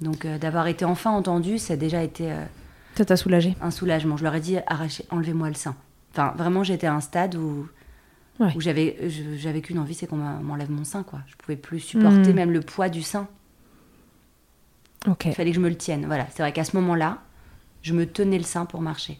[0.00, 2.44] Donc, euh, d'avoir été enfin entendue, ça a déjà été euh,
[2.94, 3.56] Ça t'a soulagé.
[3.60, 4.16] un soulagement.
[4.16, 5.74] Je leur ai dit, arrachez, enlevez-moi le sein.
[6.12, 7.66] Enfin, vraiment, j'étais à un stade où,
[8.40, 8.52] Ouais.
[8.56, 8.96] où j'avais,
[9.36, 11.20] j'avais qu'une envie, c'est qu'on m'enlève mon sein, quoi.
[11.26, 12.36] Je pouvais plus supporter Mm.
[12.36, 13.28] même le poids du sein.
[15.08, 15.24] Ok.
[15.26, 16.06] Il fallait que je me le tienne.
[16.06, 17.18] Voilà, c'est vrai qu'à ce moment-là,
[17.82, 19.18] je me tenais le sein pour marcher.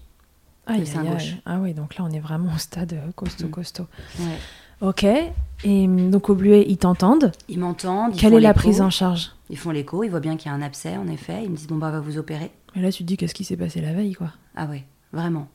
[0.66, 1.12] Aïe, sein aïe, aïe.
[1.14, 1.35] gauche.
[1.44, 3.50] Ah oui, donc là, on est vraiment au stade euh, costaud, Mm.
[3.50, 3.87] costaud.
[4.20, 4.38] Ouais.
[4.88, 5.04] Ok.
[5.04, 7.32] Et hum, donc au Bluet, ils t'entendent.
[7.48, 8.16] Ils m'entendent.
[8.16, 9.32] Quelle est la prise en charge?
[9.50, 11.42] Ils font l'écho, ils voient bien qu'il y a un abcès, en effet.
[11.44, 12.50] Ils me disent, bon, bah, on va vous opérer.
[12.74, 15.48] Et là, tu te dis, qu'est-ce qui s'est passé la veille, quoi Ah ouais, vraiment.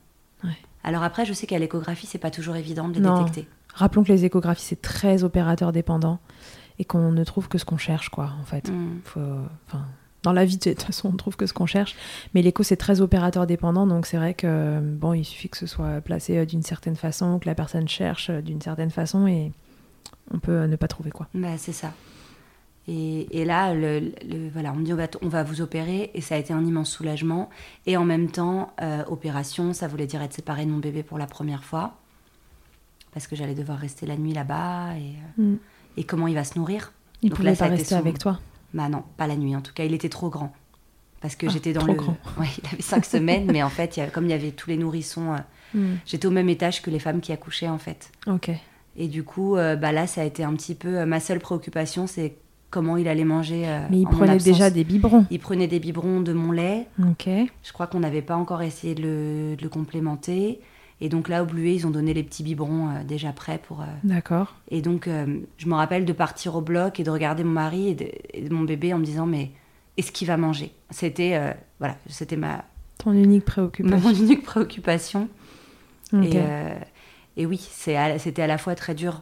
[0.43, 0.57] Ouais.
[0.83, 3.23] Alors après, je sais qu'à l'échographie, c'est pas toujours évident de les Non.
[3.23, 3.47] détecter.
[3.73, 6.19] Rappelons que les échographies, c'est très opérateur dépendant
[6.79, 8.69] et qu'on ne trouve que ce qu'on cherche, quoi, en fait.
[8.69, 8.99] Mm.
[9.03, 9.19] Faut-
[9.67, 9.85] enfin,
[10.23, 11.95] dans la vie, de toute façon, on trouve que ce qu'on cherche.
[12.33, 15.67] Mais l'écho, c'est très opérateur dépendant, donc c'est vrai que bon, il suffit que ce
[15.67, 19.51] soit placé euh, d'une certaine façon, que la personne cherche euh, d'une certaine façon, et
[20.31, 21.27] on peut euh, ne pas trouver quoi.
[21.33, 21.93] Bah, c'est ça.
[22.89, 26.35] Et, et là, le, le- voilà, on me dit on va, vous opérer et ça
[26.35, 27.49] a été un immense soulagement.
[27.85, 31.17] Et en même temps, euh, opération, ça voulait dire être séparée de mon bébé pour
[31.17, 31.95] la première fois.
[33.11, 34.93] Parce que j'allais devoir rester la nuit là-bas.
[34.97, 35.57] Et, euh, Mm.
[35.97, 38.39] et comment il va se nourrir Il Donc pouvait là, pas rester son- avec toi.
[38.73, 39.83] Bah non, pas la nuit en tout cas.
[39.83, 40.53] Il était trop grand.
[41.19, 41.97] Parce que Ah, j'étais dans trop le.
[41.97, 42.15] grand.
[42.39, 44.51] Ouais, il avait cinq semaines, mais en fait, il y a- comme il y avait
[44.51, 45.37] tous les nourrissons, euh,
[45.73, 45.95] Mm.
[46.05, 48.11] j'étais au même étage que les femmes qui accouchaient en fait.
[48.27, 48.51] Ok.
[48.95, 51.05] Et du coup, euh, bah là, ça a été un petit peu.
[51.05, 52.35] ma seule préoccupation, c'est
[52.69, 53.63] comment il allait manger.
[53.67, 55.25] euh, Mais il en prenait déjà des biberons.
[55.31, 56.87] Il prenait des biberons de mon lait.
[57.01, 57.27] Ok.
[57.63, 60.59] Je crois qu'on n'avait pas encore essayé de le, de le complémenter.
[60.99, 63.81] Et donc là, au Bluet, ils ont donné les petits biberons euh, déjà prêts pour.
[63.81, 64.55] euh, D'accord.
[64.71, 65.25] Et donc, euh,
[65.57, 68.41] je me rappelle de partir au bloc et de regarder mon mari et de, et
[68.41, 69.51] de mon bébé en me disant, mais
[69.97, 70.71] est-ce qu'il va manger?
[70.89, 71.39] C'était
[71.79, 72.65] voilà, c'était ma,
[72.97, 74.09] Ton unique préoccupation.
[74.09, 75.27] mon unique préoccupation.
[76.23, 76.37] Et,
[77.35, 77.59] et oui,
[77.95, 79.21] à- c'était à la fois très dur.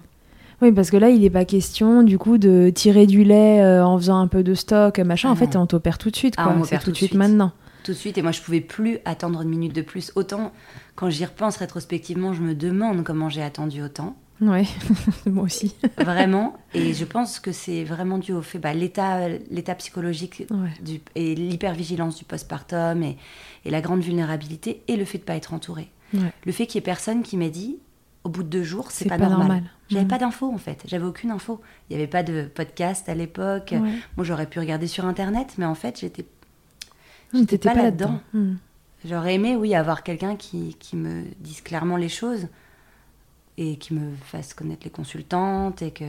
[0.62, 3.86] Oui, parce que là, il n'est pas question du coup de tirer du lait euh,
[3.86, 5.30] en faisant un peu de stock, machin.
[5.30, 5.62] Ah en fait, non.
[5.62, 6.56] on t'opère tout de suite, Ah, quoi.
[6.58, 7.20] on C'est tout tout de suite suite.
[7.20, 7.52] maintenant.
[7.84, 10.12] tout de suite et moi je pouvais plus attendre une minute de plus.
[10.16, 10.52] Autant
[10.96, 14.16] quand j'y repense rétrospectivement, je me demande comment j'ai attendu autant.
[14.42, 14.66] Ouais,
[15.28, 15.76] moi aussi.
[15.98, 16.56] Vraiment.
[16.74, 20.72] et je pense que c'est vraiment dû au fait, bah, l'état, l'état psychologique Ouais.
[20.84, 23.18] du- et l'hypervigilance du postpartum et,
[23.66, 25.90] et la grande vulnérabilité et le fait de pas être entouré.
[26.14, 26.34] Ouais.
[26.46, 27.78] Le fait qu'il y ait personne qui m'ait dit
[28.26, 29.40] au bout de deux jours, c'est pas, pas normal.
[29.48, 29.64] normal.
[29.90, 30.10] J'avais Mhm.
[30.10, 31.62] pas d'infos en fait, j'avais aucune info.
[31.90, 33.70] Il n'y avait pas de podcast à l'époque.
[33.72, 33.80] Ouais.
[34.18, 36.26] Moi j'aurais pu regarder sur internet, mais en fait j'étais
[37.34, 38.20] Hum, J'étais pas là-dedans.
[38.34, 38.58] Hum.
[39.04, 42.48] J'aurais aimé, oui, avoir quelqu'un qui, qui me dise clairement les choses
[43.58, 45.82] et qui me fasse connaître les consultantes.
[45.82, 46.06] Et que...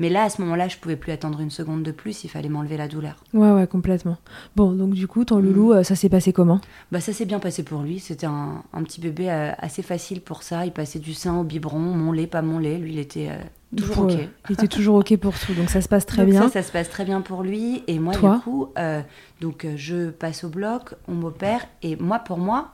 [0.00, 2.48] Mais là, à ce moment-là, je pouvais plus attendre une seconde de plus, il fallait
[2.48, 3.22] m'enlever la douleur.
[3.34, 4.16] Ouais, ouais, complètement.
[4.56, 5.44] Bon, donc du coup, ton Mm.
[5.44, 6.60] loulou, euh, ça s'est passé comment?
[6.90, 10.20] Bah, ça s'est bien passé pour lui, c'était un, un petit bébé euh, assez facile
[10.22, 10.64] pour ça.
[10.66, 12.78] Il passait du sein au biberon, mon lait, pas mon lait.
[12.78, 13.36] Lui, il était euh,
[13.76, 14.18] toujours Pour- OK.
[14.48, 16.42] Il était toujours ok pour tout, donc ça se passe très Donc bien.
[16.44, 17.84] Ça, ça se passe très bien pour lui.
[17.86, 19.02] Et moi, Toi du coup, euh,
[19.42, 21.60] donc, je passe au bloc, on m'opère.
[21.82, 22.72] Et moi, pour moi,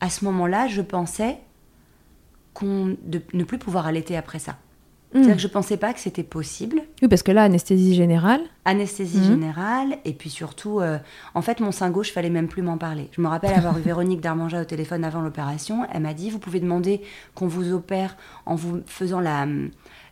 [0.00, 1.38] à ce moment-là, je pensais
[2.52, 4.56] qu'on de ne plus pouvoir allaiter après ça.
[5.14, 5.22] Hum.
[5.22, 6.82] C'est-à-dire que je pensais pas que c'était possible.
[7.00, 8.40] Oui, parce que là, anesthésie générale.
[8.64, 9.24] Anesthésie Mhm.
[9.24, 10.98] générale, et puis surtout, euh,
[11.34, 13.08] en fait, mon sein gauche, fallait même plus m'en parler.
[13.12, 15.86] Je me rappelle avoir eu Véronique Darmanja au téléphone avant l'opération.
[15.92, 17.00] Elle m'a dit Vous pouvez demander
[17.34, 18.16] qu'on vous opère
[18.46, 19.46] en vous faisant la,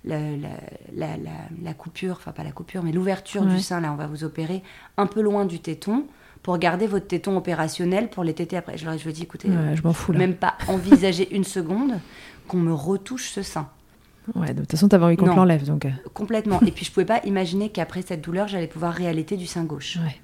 [0.04, 1.16] la, la, la-
[1.62, 3.48] la- coupure, enfin pas la coupure, mais l'ouverture Ouais.
[3.54, 4.62] du sein, là, on va vous opérer
[4.96, 6.06] un peu loin du téton
[6.42, 8.78] pour garder votre téton opérationnel pour les téter après.
[8.78, 10.18] Je leur ai dit Écoutez, Ouais, je m'en fous là.
[10.18, 11.98] même pas envisager une seconde
[12.46, 13.68] qu'on me retouche ce sein.
[14.34, 15.84] Ouais, de toute façon, t'avais envie qu'on te l'enlève, donc.
[15.84, 16.60] euh, Complètement.
[16.62, 19.98] et puis je pouvais pas imaginer qu'après cette douleur, j'allais pouvoir réallaiter du sein gauche.
[20.02, 20.20] Ouais.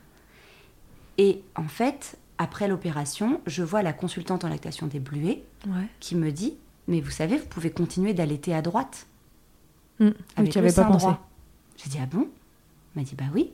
[1.19, 5.87] Et en fait, après l'opération, je vois la consultante en lactation des Bluets Ouais.
[6.01, 6.55] qui me dit
[6.89, 9.07] Mais vous savez, vous pouvez continuer d'allaiter à droite.
[10.01, 10.99] Oui, Avec tu le avais pas sein pensé.
[11.07, 11.29] droit.
[11.77, 12.29] J'ai dit Ah bon?
[12.97, 13.51] Elle m'a dit Bah oui.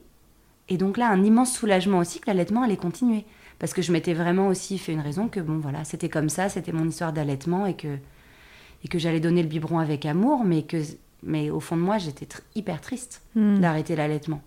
[0.68, 3.24] Et donc là, un immense soulagement aussi que l'allaitement allait continuer.
[3.58, 6.48] Parce que je m'étais vraiment aussi fait une raison que bon, voilà, c'était comme ça,
[6.48, 7.96] c'était mon histoire d'allaitement et que,
[8.84, 10.78] et que j'allais donner le biberon avec amour, mais que
[11.22, 13.58] mais au fond de moi, j'étais tr- hyper triste Hum.
[13.60, 14.40] d'arrêter l'allaitement.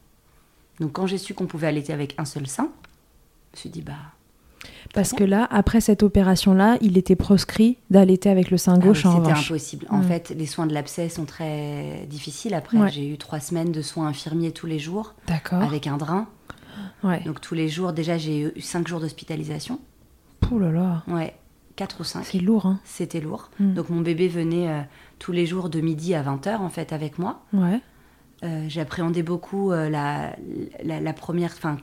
[0.79, 2.69] Donc quand j'ai su qu'on pouvait allaiter avec un seul sein,
[3.53, 3.93] je me suis dit bah
[4.93, 9.03] Parce que là, après cette opération-là, il était proscrit d'allaiter avec le sein ah gauche
[9.05, 9.87] oui, en c'était impossible.
[9.89, 10.03] En Mm.
[10.03, 12.53] fait, les soins de l'abcès sont très difficiles.
[12.53, 12.89] Après, Ouais.
[12.91, 15.61] j'ai eu trois semaines de soins infirmiers tous les jours D'accord.
[15.61, 16.27] avec un drain.
[17.03, 17.21] Ouais.
[17.25, 19.79] Donc tous les jours, déjà j'ai eu cinq jours d'hospitalisation.
[20.51, 21.03] Ouh là là.
[21.07, 21.33] Ouais,
[21.79, 22.25] quatre ou cinq.
[22.25, 22.79] C'est lourd, hein.
[22.83, 23.49] C'était lourd.
[23.59, 23.73] Mm.
[23.73, 24.81] Donc mon bébé venait euh,
[25.17, 27.41] tous les jours de midi à 20h en fait avec moi.
[27.53, 27.79] Ouais.
[28.43, 30.35] Euh, J'appréhendais beaucoup euh, la,
[30.83, 31.77] la, la première, enfin,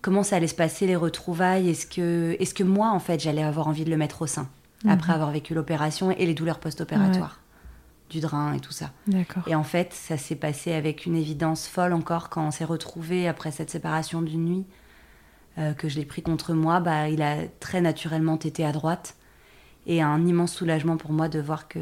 [0.00, 1.68] comment ça allait se passer, les retrouvailles.
[1.68, 4.48] Est-ce que, est que moi, en fait, j'allais avoir envie de le mettre au sein
[4.88, 7.40] après avoir vécu l'opération et les douleurs post-opératoires,
[8.08, 8.92] du drain et tout ça.
[9.08, 9.42] D'accord.
[9.48, 13.26] Et en fait, ça s'est passé avec une évidence folle encore quand on s'est retrouvés
[13.26, 14.64] après cette séparation d'une nuit,
[15.58, 16.78] euh, que je l'ai pris contre moi.
[16.78, 19.16] Bah, il a très naturellement tété à droite
[19.86, 21.78] et un immense soulagement pour moi de voir que,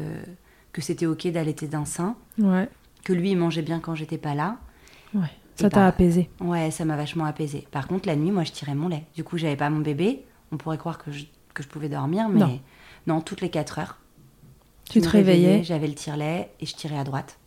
[0.71, 2.69] que c'était ok d'allaiter d'un sein, Ouais.
[3.03, 4.57] que lui il mangeait bien quand j'étais pas là.
[5.13, 5.29] Ouais.
[5.55, 6.29] Ça t'a bah, apaisé.
[6.41, 7.65] Ouais, ça m'a vachement apaisé.
[7.71, 9.05] Par contre, la nuit, moi, je tirais mon lait.
[9.15, 10.25] Du coup, j'avais pas mon bébé.
[10.51, 12.59] On pourrait croire que je, que je pouvais dormir, mais Non.
[13.07, 13.97] non, toutes les 4 heures.
[14.89, 15.63] Tu te me réveillais.
[15.63, 17.39] J'avais le tire-lait et je tirais à droite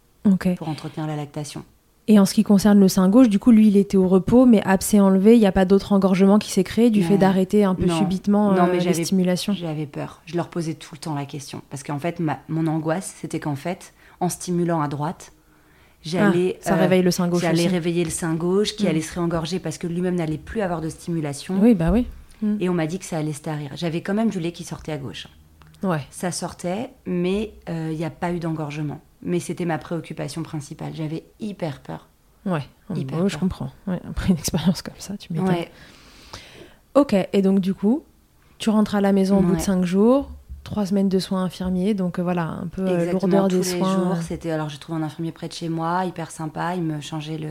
[0.56, 1.64] pour entretenir la lactation.
[2.10, 4.46] Et en ce qui concerne le sein gauche, du coup, lui, il était au repos,
[4.46, 7.64] mais abcès enlevé, il n'y a pas d'autre engorgement qui s'est créé du fait d'arrêter
[7.64, 7.98] un peu Non.
[7.98, 9.52] subitement Non, euh, mais les j'avais- stimulations.
[9.52, 10.22] J'avais peur.
[10.24, 11.60] Je leur posais tout le temps la question.
[11.68, 15.32] Parce qu'en fait, ma- mon angoisse, c'était qu'en fait, en stimulant à droite,
[16.02, 16.56] j'allais.
[16.60, 18.88] Ah, ça euh, réveille le sein gauche J'allais réveiller le sein gauche qui Mm.
[18.88, 21.56] allait se réengorger parce que lui-même n'allait plus avoir de stimulation.
[21.60, 22.06] Oui, bah oui.
[22.60, 23.72] Et on m'a dit que ça allait se tarir.
[23.74, 25.26] J'avais quand même du lait qui sortait à gauche.
[25.82, 26.00] Ouais.
[26.10, 29.00] Ça sortait, mais il n'y a pas eu d'engorgement.
[29.22, 30.92] Mais c'était ma préoccupation principale.
[30.94, 32.06] J'avais hyper peur
[32.46, 32.62] Ouais,
[32.94, 33.70] Hyper Moi, je comprends.
[33.86, 35.48] Ouais, après une expérience comme ça, tu m'étonnes.
[35.48, 35.70] Ouais.
[36.94, 38.04] Ok, et donc du coup,
[38.58, 39.60] tu rentres à la maison au bout de.
[39.60, 40.30] 5 jours,
[40.64, 43.78] 3 semaines de soins infirmiers, donc euh, voilà, un peu euh, lourdeur tous des les
[43.78, 43.94] soins.
[43.94, 44.12] jours.
[44.12, 44.20] euh.
[44.22, 46.74] C'était alors j'ai trouvé un infirmier près de chez moi, hyper sympa.
[46.76, 47.50] Il me changeait le,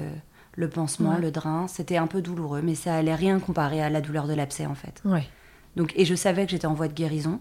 [0.56, 1.21] le pansement, Ouais.
[1.21, 1.67] le drain.
[1.67, 4.75] C'était un peu douloureux, mais ça allait rien comparer à la douleur de l'abcès en
[4.75, 5.01] fait.
[5.06, 5.27] Ouais.
[5.75, 7.39] Donc et je savais que j'étais en voie de guérison.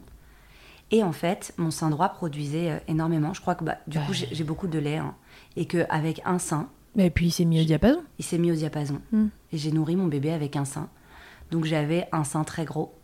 [0.91, 3.35] Et en fait, mon sein droit produisait euh, énormément.
[3.35, 5.15] Je crois que bah, du coup j'ai beaucoup de lait hein.
[5.57, 8.03] et que avec un sein, Et puis il s'est mis au diapason.
[8.19, 9.01] il s'est mis au diapason.
[9.13, 9.27] Mm.
[9.53, 10.89] Et j'ai nourri mon bébé avec un sein.
[11.51, 12.95] Donc j'avais un sein très gros,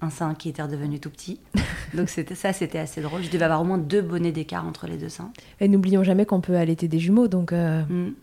[0.00, 1.40] un sein qui était redevenu tout petit.
[1.94, 3.22] Donc c'était ça, c'était assez drôle.
[3.22, 5.32] Je devais avoir au moins deux bonnets d'écart entre les deux seins.
[5.60, 8.14] Et n'oublions jamais qu'on peut allaiter des jumeaux, donc euh, Mm.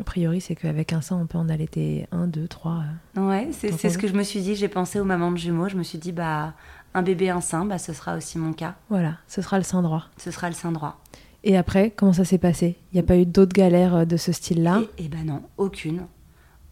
[0.00, 2.82] a priori c'est qu'avec un sein on peut en allaiter 1, 2, 3.
[3.16, 4.54] Ouais, c'est ce que je me suis dit.
[4.54, 5.68] J'ai pensé aux mamans de jumeaux.
[5.68, 6.54] Je me suis dit, bah,
[6.94, 8.76] un bébé, un sein, bah, ce sera aussi mon cas.
[8.88, 10.04] Voilà, ce sera le sein droit.
[10.16, 11.00] Ce sera le sein droit.
[11.42, 12.76] Et après, comment ça s'est passé?
[12.92, 14.82] Il n'y a pas eu d'autres galères euh, de ce style-là?
[14.98, 16.06] Et, et ben non, aucune.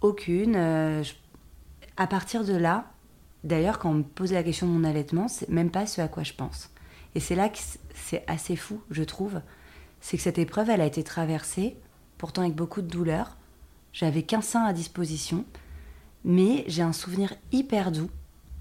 [0.00, 0.56] Aucune.
[0.56, 1.12] euh, je-
[1.96, 2.86] À partir de là,
[3.44, 6.08] d'ailleurs, quand on me posait la question de mon allaitement, c'est même pas ce à
[6.08, 6.70] quoi je pense.
[7.14, 7.58] Et c'est là que
[7.94, 9.40] c'est assez fou, je trouve.
[10.00, 11.76] C'est que cette épreuve, elle a été traversée,
[12.16, 13.36] pourtant avec beaucoup de douleur.
[13.92, 15.44] J'avais qu'un sein à disposition,
[16.24, 18.08] mais j'ai un souvenir hyper doux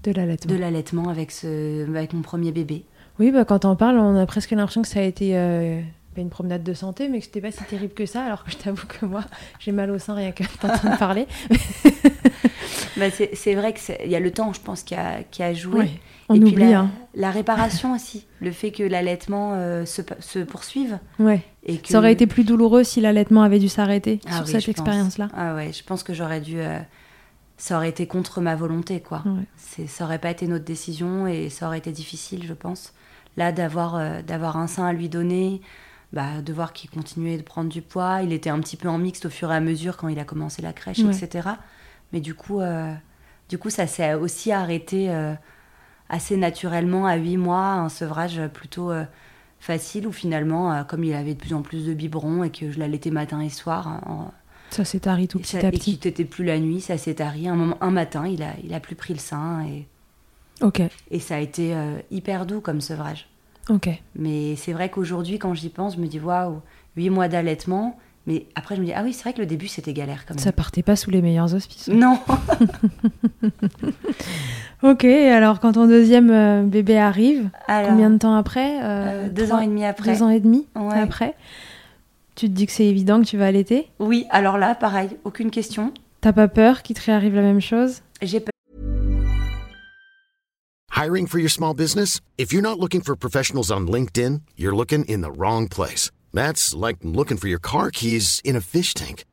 [0.04, 2.84] de l'allaitement de l'allaitement avec, ce, avec mon premier bébé.
[3.18, 5.80] Oui, bah, quand on parle, on a presque l'impression que ça a été euh,
[6.16, 8.56] une promenade de santé, mais que c'était pas si terrible que ça, alors que je
[8.56, 9.22] t'avoue que moi,
[9.60, 11.26] j'ai mal au sein rien que d'entendre parler.
[12.98, 15.90] Bah, c'est vrai qu'il y a le temps, je pense, qui a, qui a joué.
[16.28, 16.90] On Et puis oublie, la, hein.
[17.14, 20.98] la réparation aussi, le fait que l'allaitement euh, se, se poursuive.
[21.18, 21.40] Ouais.
[21.64, 21.88] Et que...
[21.88, 25.28] Ça aurait été plus douloureux si l'allaitement avait dû s'arrêter Ah sur oui, cette expérience-là.
[25.34, 26.60] Ah ouais, je pense que j'aurais dû.
[26.60, 26.78] euh,
[27.56, 29.22] ça aurait été contre ma volonté, quoi.
[29.26, 29.44] Ouais.
[29.56, 32.92] C'est, ça aurait pas été notre décision et ça aurait été difficile, je pense.
[33.36, 35.60] Là, d'avoir, euh, d'avoir un sein à lui donner,
[36.12, 38.20] bah, de voir qu'il continuait de prendre du poids.
[38.22, 40.24] Il était un petit peu en mixte au fur et à mesure quand il a
[40.24, 41.14] commencé la crèche, Ouais.
[41.16, 41.48] etc.
[42.12, 42.92] Mais du coup, euh,
[43.48, 45.34] du coup, ça s'est aussi arrêté euh,
[46.10, 49.04] assez naturellement à 8 mois, un sevrage plutôt euh,
[49.60, 52.78] facile où finalement, comme il avait de plus en plus de biberons et que je
[52.78, 54.32] l'allaitais matin et soir, en-
[54.72, 55.80] Ça s'est tari tout et, petit ça- à et petit.
[55.92, 57.46] qu'il t'était plus la nuit, ça s'est tari.
[57.48, 59.86] Un, moment, un matin, il a, il a plus pris le sein et,
[60.64, 60.80] Ok,
[61.10, 63.28] et ça a été euh, hyper doux comme sevrage.
[63.68, 63.88] ok.
[64.16, 66.60] Mais c'est vrai qu'aujourd'hui, quand j'y pense, je me dis waouh,
[66.96, 67.98] 8 mois d'allaitement.
[68.28, 70.34] Mais après, je me dis ah oui, c'est vrai que le début c'était galère quand
[70.34, 70.42] même.
[70.44, 71.88] Ça partait pas sous les meilleurs auspices.
[71.88, 72.20] Non,
[74.82, 79.26] Ok, et alors quand ton deuxième euh, bébé arrive, Alors, combien de temps après Euh,
[79.26, 80.12] euh, deux trois- ans et demi après.
[80.14, 80.98] Deux ans et demi Ouais.
[80.98, 81.34] après
[82.34, 83.88] Tu te dis que c'est évident que tu vas allaiter?
[83.98, 85.92] Oui, alors là, pareil, aucune question.
[86.20, 88.02] T'as pas peur qu'il te réarrive la même chose?
[88.22, 88.52] J'ai peur.
[90.94, 92.20] Hiring for your small business?
[92.38, 96.10] If you're not looking for professionals on LinkedIn, you're looking in the wrong place.
[96.32, 99.24] That's like looking for your car keys in a fish tank.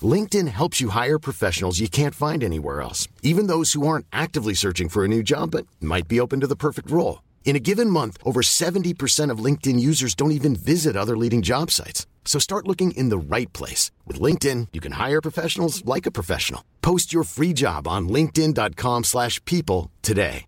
[0.00, 4.54] LinkedIn helps you hire professionals you can't find anywhere else, even those who aren't actively
[4.54, 7.22] searching for a new job but might be open to the perfect role.
[7.44, 11.70] In a given month, over 70% of LinkedIn users don't even visit other leading job
[11.70, 12.06] sites.
[12.26, 13.90] So start looking in the right place.
[14.06, 16.62] With LinkedIn, you can hire professionals like a professional.
[16.82, 20.44] Post your free job on linkedin.com/people slash people today.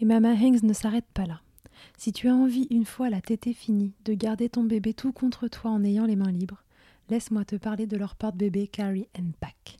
[0.00, 1.40] Et Mama Hanks ne s'arrête pas là.
[1.98, 5.48] Si tu as envie, une fois la tétée finie, de garder ton bébé tout contre
[5.48, 6.64] toi en ayant les mains libres,
[7.10, 9.79] laisse-moi te parler de leur porte-bébé Carry and Pack.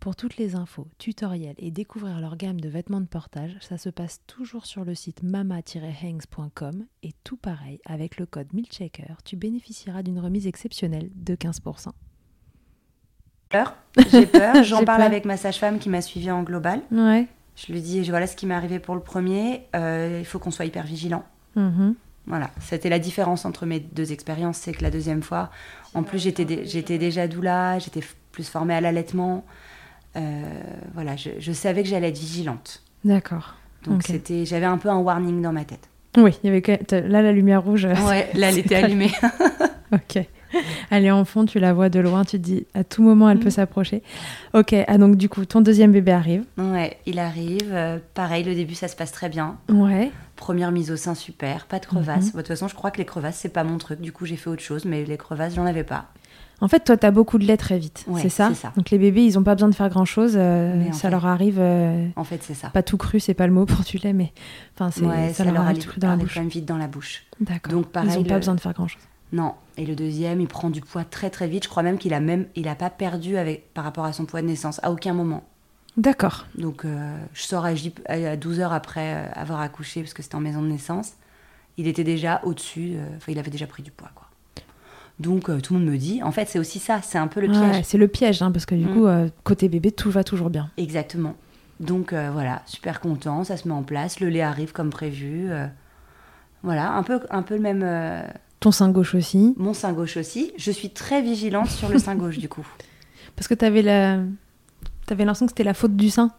[0.00, 3.88] Pour toutes les infos, tutoriels et découvrir leur gamme de vêtements de portage, ça se
[3.88, 10.02] passe toujours sur le site mama-hangs.com et tout pareil, avec le code MILCHECKER, tu bénéficieras
[10.02, 11.88] d'une remise exceptionnelle de 15%.
[13.48, 13.76] peur.
[14.10, 14.62] J'ai peur.
[14.62, 15.06] J'en parle peur.
[15.06, 16.82] avec ma sage-femme qui m'a suivie en global.
[16.90, 17.26] Ouais.
[17.56, 19.62] Je lui dis voilà ce qui m'est arrivé pour le premier.
[19.74, 21.24] euh, il faut qu'on soit hyper vigilant.
[21.56, 21.94] Mhm.
[22.26, 25.50] Voilà, c'était la différence entre mes deux expériences, c'est que la deuxième fois,
[25.94, 29.44] en plus j'étais dé- j'étais déjà doula, j'étais f- plus formée à l'allaitement.
[30.16, 30.42] Euh,
[30.94, 32.82] voilà, je, je savais que j'allais être vigilante.
[33.04, 33.54] D'accord.
[33.84, 35.88] Donc c'était, j'avais un peu un warning dans ma tête.
[36.16, 36.62] Oui, il y avait
[37.08, 37.84] là la lumière rouge.
[37.84, 39.10] euh, Ouais, là elle était allumée.
[39.92, 40.18] Ok.
[40.90, 43.28] Elle est en fond, tu la vois de loin, tu te dis à tout moment
[43.30, 43.50] elle peut Mhm.
[43.50, 44.02] s'approcher.
[44.52, 46.44] Ok, ah donc du coup ton deuxième bébé arrive.
[46.58, 47.70] ouais, il arrive.
[47.72, 49.56] euh, pareil, le début ça se passe très bien.
[49.68, 50.10] Ouais.
[50.36, 52.32] Première mise au sein super, pas de crevasses.
[52.32, 54.00] De toute façon, je crois que les crevasses c'est pas mon truc.
[54.00, 56.06] Du coup, j'ai fait autre chose, mais les crevasses j'en avais pas.
[56.64, 58.50] En fait, toi, tu as beaucoup de lait très vite, Ouais, c'est ça.
[58.76, 60.32] Donc les bébés, ils ont pas besoin de faire grand-chose.
[60.36, 62.68] euh, ça fait- leur arrive, euh, En fait, c'est ça.
[62.70, 64.32] pas tout cru, c'est pas le mot pour du lait, mais
[64.78, 66.32] enfin, Ouais, ça, leur arrive tout cru dans la bouche.
[66.34, 67.24] quand même vite dans la bouche.
[67.40, 67.70] D'accord.
[67.72, 69.02] Donc, pareil, ils ont pas besoin de faire grand-chose.
[69.32, 69.52] Non.
[69.76, 71.64] Et le deuxième, il prend du poids très très vite.
[71.64, 74.24] Je crois même qu'il a même, il a pas perdu avec par rapport à son
[74.24, 75.44] poids de naissance à aucun moment.
[75.98, 76.46] D'accord.
[76.56, 80.34] Donc, euh, je sors à, J- à 12 heures après avoir accouché parce que c'était
[80.36, 81.12] en maison de naissance.
[81.76, 82.94] Il était déjà au-dessus.
[83.16, 84.23] Enfin, il avait déjà pris du poids, quoi.
[85.20, 86.22] Donc, euh, tout le monde me dit.
[86.22, 87.00] En fait, c'est aussi ça.
[87.02, 87.60] C'est un peu le piège.
[87.76, 88.94] Ouais, c'est le piège, hein, parce que du Mm.
[88.94, 90.70] coup, euh, côté bébé, tout va toujours bien.
[90.76, 91.34] Exactement.
[91.80, 95.48] Donc euh, voilà, super content, ça se met en place, le lait arrive comme prévu.
[96.62, 97.84] voilà, un peu, un peu le même.
[98.60, 100.52] Ton sein gauche aussi, mon sein gauche aussi.
[100.56, 102.66] Je suis très vigilante sur le sein gauche du coup.
[103.36, 104.18] parce que t'avais la...
[105.06, 106.30] T'avais l'impression que c'était la faute du sein.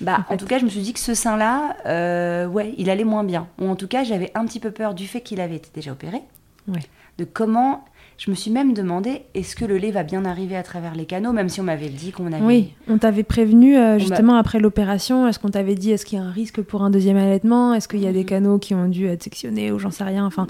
[0.00, 3.02] Bah, En tout cas, je me suis dit que ce sein-là, euh, ouais, il allait
[3.04, 3.48] moins bien.
[3.60, 5.90] Ou en tout cas, j'avais un petit peu peur du fait qu'il avait été déjà
[5.90, 6.22] opéré.
[6.68, 6.80] Ouais.
[7.20, 7.84] De comment.
[8.16, 11.04] Je me suis même demandé, est-ce que le lait va bien arriver à travers les
[11.06, 12.42] canaux, même si on m'avait dit qu'on avait.
[12.44, 15.26] Oui, on t'avait prévenu euh, justement après l'opération.
[15.28, 17.88] Est-ce qu'on t'avait dit est-ce qu'il y a un risque pour un deuxième allaitement Est-ce
[17.88, 18.26] qu'il y a des Mhm.
[18.26, 20.46] canaux qui ont dû être sectionnés ou j'en sais rien Enfin,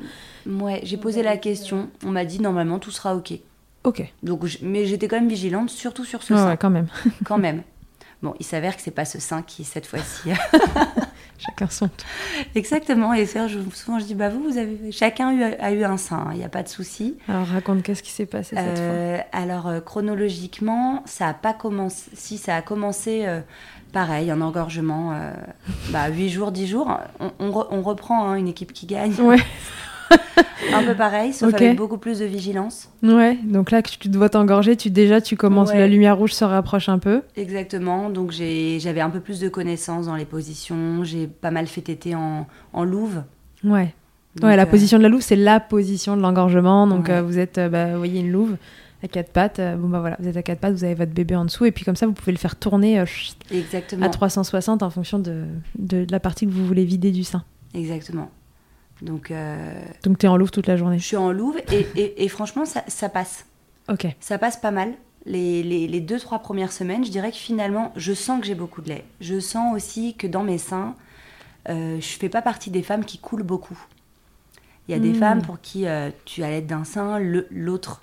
[0.48, 1.88] Ouais, j'ai posé la question.
[2.04, 3.34] On m'a dit normalement tout sera ok.
[3.84, 4.12] ok.
[4.24, 6.50] Donc, mais j'étais quand même vigilante, surtout sur ce Ouais, sein.
[6.50, 6.86] ouais, quand même.
[7.24, 7.62] quand même.
[8.22, 10.30] Bon, il s'avère que c'est pas ce sein qui, cette fois-ci.
[11.38, 11.88] Chacun son.
[12.54, 13.14] Exactement.
[13.14, 15.84] Et ça, je, souvent, je dis, bah vous, vous avez, chacun a eu, a eu
[15.84, 17.16] un sein, il n'y a pas de souci.
[17.28, 18.84] Alors raconte qu'est-ce qui s'est passé cette fois?
[18.84, 22.10] Euh, alors, euh, chronologiquement, ça a pas commencé.
[22.12, 23.40] Si, ça a commencé euh,
[23.94, 25.32] pareil, un engorgement, euh,
[25.88, 26.98] bah, 8 jours, 10 jours.
[27.20, 29.14] On, on re- on reprend hein, une équipe qui gagne.
[29.14, 29.38] Ouais.
[30.74, 31.60] Un peu pareil, sauf Ok.
[31.62, 32.90] avec beaucoup plus de vigilance.
[33.02, 35.78] Ouais, donc là que tu dois t'engorger, tu déjà tu commences, Ouais.
[35.78, 37.22] la lumière rouge se rapproche un peu.
[37.36, 38.08] Exactement.
[38.10, 41.02] Donc, j'avais un peu plus de connaissances dans les positions.
[41.02, 43.22] J'ai pas mal fait téter en, en louve.
[43.64, 43.94] Ouais.
[44.36, 46.86] Donc, ouais, la euh, position de la louve, c'est la position de l'engorgement.
[46.86, 47.14] Donc Ouais.
[47.14, 48.56] euh, vous êtes, euh, bah, vous voyez une louve
[49.02, 49.60] à quatre pattes.
[49.78, 51.72] bon bah voilà, vous êtes à quatre pattes, vous avez votre bébé en dessous et
[51.72, 53.06] puis comme ça vous pouvez le faire tourner euh,
[53.50, 54.04] Exactement.
[54.04, 55.44] à 360 en fonction de,
[55.78, 57.42] de la partie que vous voulez vider du sein.
[57.74, 58.30] Exactement.
[59.02, 60.98] Donc, euh, Donc tu es en louve toute la journée.
[60.98, 63.46] je suis en louve et, et- et franchement, ça, ça passe.
[63.88, 64.06] Ok.
[64.20, 64.92] Ça passe pas mal.
[65.26, 68.54] Les, les, les deux, trois premières semaines, je dirais que finalement, je sens que j'ai
[68.54, 69.04] beaucoup de lait.
[69.20, 70.94] Je sens aussi que dans mes seins,
[71.68, 73.78] euh, je fais pas partie des femmes qui coulent beaucoup.
[74.88, 75.14] Il y a des Mm.
[75.16, 77.18] femmes pour qui euh, tu allaites d'un sein,
[77.50, 78.02] l'autre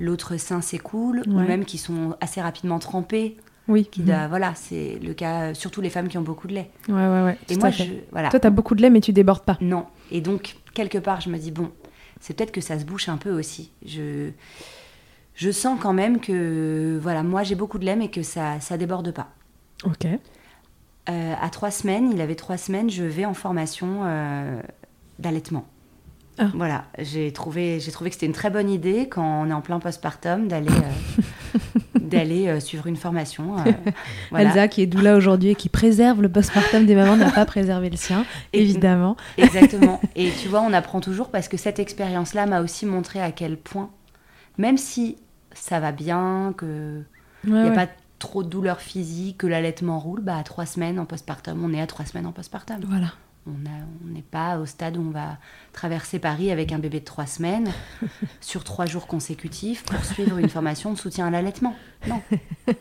[0.00, 3.36] l'autre sein s'écoule, ou même qui sont assez rapidement trempées.
[3.68, 3.86] Oui.
[3.90, 6.68] Qui doivent- voilà, c'est le cas, euh, surtout les femmes qui ont beaucoup de lait.
[6.88, 7.38] Ouais, ouais, ouais.
[7.48, 8.28] Et moi, je, voilà.
[8.28, 9.56] Toi, t'as beaucoup de lait, mais tu débordes pas.
[9.60, 9.86] Non.
[10.10, 11.70] Et donc, quelque part, je me dis, bon,
[12.20, 13.70] c'est peut-être que ça se bouche un peu aussi.
[13.84, 14.30] Je,
[15.34, 18.76] je sens quand même que, voilà, moi j'ai beaucoup de lait, mais que ça ça
[18.76, 19.30] déborde pas.
[19.84, 20.06] Ok.
[20.06, 24.60] Euh, à trois semaines, il avait trois semaines, je vais en formation euh,
[25.18, 25.66] d'allaitement.
[26.38, 26.48] Ah.
[26.54, 29.60] Voilà, j'ai trouvé, j'ai trouvé que c'était une très bonne idée quand on est en
[29.60, 31.22] plein postpartum d'aller euh,
[32.00, 33.56] d'aller euh, suivre une formation.
[33.58, 33.72] euh,
[34.30, 34.48] voilà.
[34.50, 37.90] Elsa, qui est doula aujourd'hui et qui préserve le postpartum des mamans, n'a pas préservé
[37.90, 39.16] le sien, Et- évidemment.
[39.38, 40.00] Exactement.
[40.16, 43.56] Et tu vois, on apprend toujours parce que cette expérience-là m'a aussi montré à quel
[43.56, 43.90] point,
[44.58, 45.16] même si
[45.52, 47.02] ça va bien, que
[47.46, 47.74] Ouais, il n'y a ouais.
[47.74, 47.88] pas
[48.18, 51.80] trop de douleur physique, que l'allaitement roule, bah à trois semaines en postpartum, on est
[51.80, 52.78] à trois semaines en postpartum.
[52.88, 53.08] Voilà.
[53.46, 55.36] On n'est pas au stade où on va
[55.72, 57.70] traverser Paris avec un bébé de trois semaines
[58.40, 61.74] sur trois jours consécutifs pour suivre une formation de soutien à l'allaitement.
[62.08, 62.22] Non.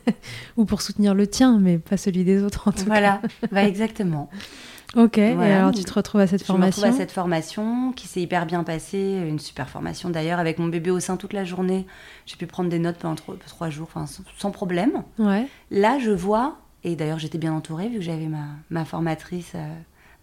[0.58, 4.30] Ou pour soutenir le tien, mais pas celui des autres en tout Voilà, bah, exactement.
[4.32, 4.38] cas.
[4.96, 5.58] Ok, et Voilà.
[5.58, 8.22] alors tu te retrouves à cette Je me retrouve formation à cette formation qui s'est
[8.22, 11.88] hyper bien passée, une super formation d'ailleurs, avec mon bébé au sein toute la journée.
[12.28, 15.02] J'ai pu prendre des notes pendant trois, trois jours, enfin, sans, sans problème.
[15.18, 15.48] Ouais.
[15.72, 19.74] Là, je vois, et d'ailleurs j'étais bien entourée vu que j'avais ma, ma formatrice, euh,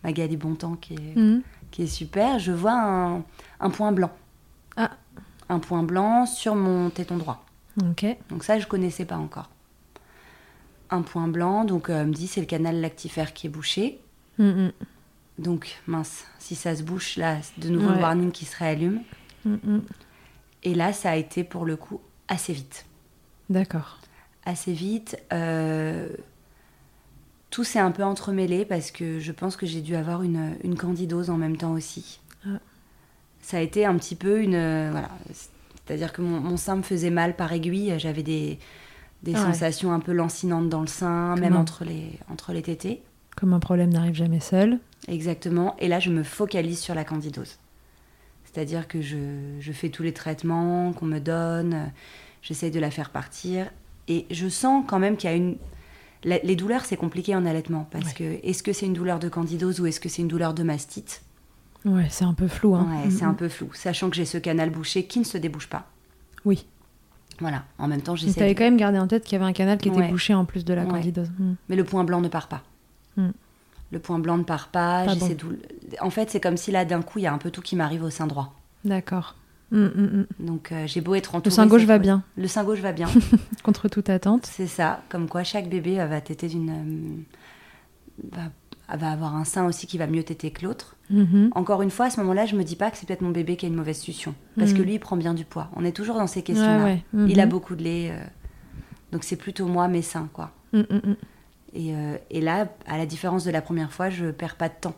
[0.05, 1.43] Magali Bontemps, qui est, Mhm.
[1.71, 3.23] qui est super, je vois un,
[3.61, 4.11] un point blanc.
[4.77, 4.91] Ah.
[5.49, 7.45] Un point blanc sur mon téton droit.
[7.83, 8.05] Ok.
[8.29, 9.51] Donc ça, je connaissais pas encore.
[10.91, 14.01] Un point blanc, donc euh, elle me dit c'est le canal lactifère qui est bouché.
[14.39, 14.73] Mhm.
[15.39, 19.01] Donc mince, si ça se bouche là, de nouveau le warning qui se réallume.
[19.45, 19.83] Mhm.
[20.65, 22.87] Et là, ça a été pour le coup assez vite.
[23.49, 23.99] D'accord.
[24.45, 25.17] Assez vite.
[25.33, 26.09] euh,
[27.51, 30.77] tout s'est un peu entremêlé parce que je pense que j'ai dû avoir une, une
[30.77, 32.21] candidose en même temps aussi.
[32.47, 32.61] Ah.
[33.43, 34.55] Ça a été un petit peu une.
[34.55, 35.11] euh, voilà.
[35.87, 37.93] C'est-à-dire que mon, mon sein me faisait mal par aiguille.
[37.99, 38.59] J'avais des,
[39.25, 39.39] des Ouais.
[39.41, 43.03] sensations un peu lancinantes dans le sein, même entre les, entre les tétés.
[43.37, 44.79] Comme un problème n'arrive jamais seul.
[45.09, 45.75] Exactement.
[45.79, 47.59] Et là, je me focalise sur la candidose.
[48.45, 49.17] C'est-à-dire que je,
[49.61, 51.91] je fais tous les traitements qu'on me donne,
[52.43, 53.71] j'essaye de la faire partir.
[54.09, 55.57] Et je sens quand même qu'il y a une...
[56.25, 57.87] la- les douleurs, c'est compliqué en allaitement.
[57.91, 58.13] Parce Ouais.
[58.41, 60.63] que est-ce que c'est une douleur de candidose ou est-ce que c'est une douleur de
[60.63, 61.23] mastite?
[61.85, 62.75] Ouais, c'est un peu flou.
[62.75, 62.87] Hein.
[62.91, 63.37] Ouais, c'est Mm, un mm.
[63.37, 63.71] peu flou.
[63.73, 65.87] Sachant que j'ai ce canal bouché qui ne se débouche pas.
[66.45, 66.67] Oui.
[67.41, 67.65] Voilà.
[67.79, 68.39] En même temps, j'essaie.
[68.39, 70.11] t'avais de- quand même gardé en tête qu'il y avait un canal qui était Ouais.
[70.11, 71.31] bouché en plus de la candidose.
[71.39, 71.55] Mm.
[71.71, 72.63] Mais le point blanc ne part pas.
[73.93, 75.05] Le point blanc ne part pas.
[75.05, 75.29] Pas bon.
[76.01, 77.75] En fait, c'est comme si là, d'un coup, il y a un peu tout qui
[77.77, 78.55] m'arrive au sein droit.
[78.85, 79.35] D'accord.
[79.71, 80.47] Mm, mm, mm.
[80.47, 81.55] Donc, euh, j'ai beau être Le entourée.
[81.55, 83.07] sein gauche va fois- bien, Le sein gauche va bien.
[83.63, 84.47] contre toute attente.
[84.47, 85.03] c'est ça.
[85.09, 86.71] Comme quoi, chaque bébé euh, va téter d'une.
[86.71, 90.97] euh, va, va avoir un sein aussi qui va mieux téter que l'autre.
[91.11, 91.51] Mhm.
[91.55, 93.57] Encore une fois, à ce moment-là, je me dis pas que c'est peut-être mon bébé
[93.57, 94.35] qui a une mauvaise succion.
[94.59, 95.69] Parce que lui, il prend bien du poids.
[95.77, 96.85] On est toujours dans ces questions-là.
[96.85, 97.29] Ouais, ouais.
[97.31, 97.51] Il a Mhm.
[97.51, 98.13] beaucoup de lait.
[99.13, 100.51] Donc, c'est plutôt moi, mes seins, quoi.
[101.73, 101.93] Et,
[102.31, 104.95] et là, à la différence de la première fois, je perds pas de temps.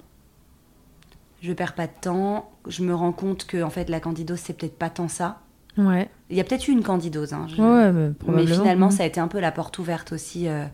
[1.43, 2.51] Je perds pas de temps.
[2.68, 5.40] Je me rends compte que en fait, la candidose, c'est peut-être pas tant ça.
[5.76, 6.09] Ouais.
[6.30, 7.32] Il y a peut-être eu une candidose.
[7.34, 7.93] hein, je- Ouais,
[8.28, 10.64] mais finalement, ça a été un peu la porte ouverte aussi euh,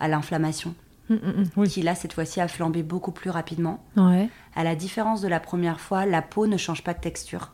[0.00, 0.74] à l'inflammation,
[1.08, 1.44] Mm, mm, mm.
[1.56, 1.68] Oui.
[1.68, 3.84] qui là, cette fois-ci, a flambé beaucoup plus rapidement.
[3.96, 4.28] Ouais.
[4.56, 7.52] À la différence de la première fois, la peau ne change pas de texture.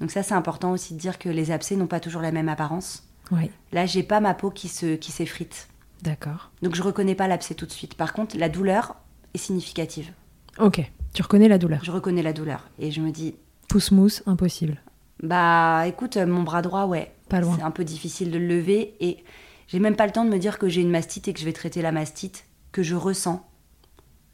[0.00, 2.48] Donc ça, c'est important aussi de dire que les abcès n'ont pas toujours la même
[2.48, 3.02] apparence.
[3.32, 3.50] Ouais.
[3.72, 5.68] Là, j'ai pas ma peau qui se qui s'effrite.
[6.02, 6.50] D'accord.
[6.62, 7.94] Donc je reconnais pas l'abcès tout de suite.
[7.94, 8.96] Par contre, la douleur
[9.34, 10.10] est significative.
[10.58, 10.90] Ok.
[11.12, 11.80] Tu reconnais la douleur.
[11.82, 13.34] Je reconnais la douleur et je me dis
[13.68, 14.80] Pouce mousse, impossible.
[15.22, 17.54] bah écoute, euh, mon bras droit, ouais, Pas loin.
[17.56, 19.24] c'est un peu difficile de le lever et
[19.68, 21.44] j'ai même pas le temps de me dire que j'ai une mastite et que je
[21.44, 23.46] vais traiter la mastite que je ressens.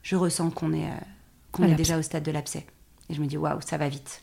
[0.02, 0.94] Je ressens qu'on est euh,
[1.52, 2.66] qu'on est déjà au stade de l'abcès
[3.08, 4.22] et je me dis waouh, ça va vite.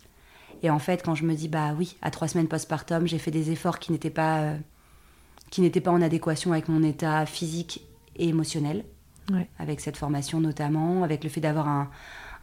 [0.61, 3.31] Et en fait, quand je me dis bah oui, à trois semaines postpartum, j'ai fait
[3.31, 4.57] des efforts qui n'étaient pas euh,
[5.49, 7.81] qui n'étaient pas en adéquation avec mon état physique
[8.15, 8.85] et émotionnel.
[9.31, 9.47] Ouais.
[9.57, 11.89] avec cette formation notamment, avec le fait d'avoir un,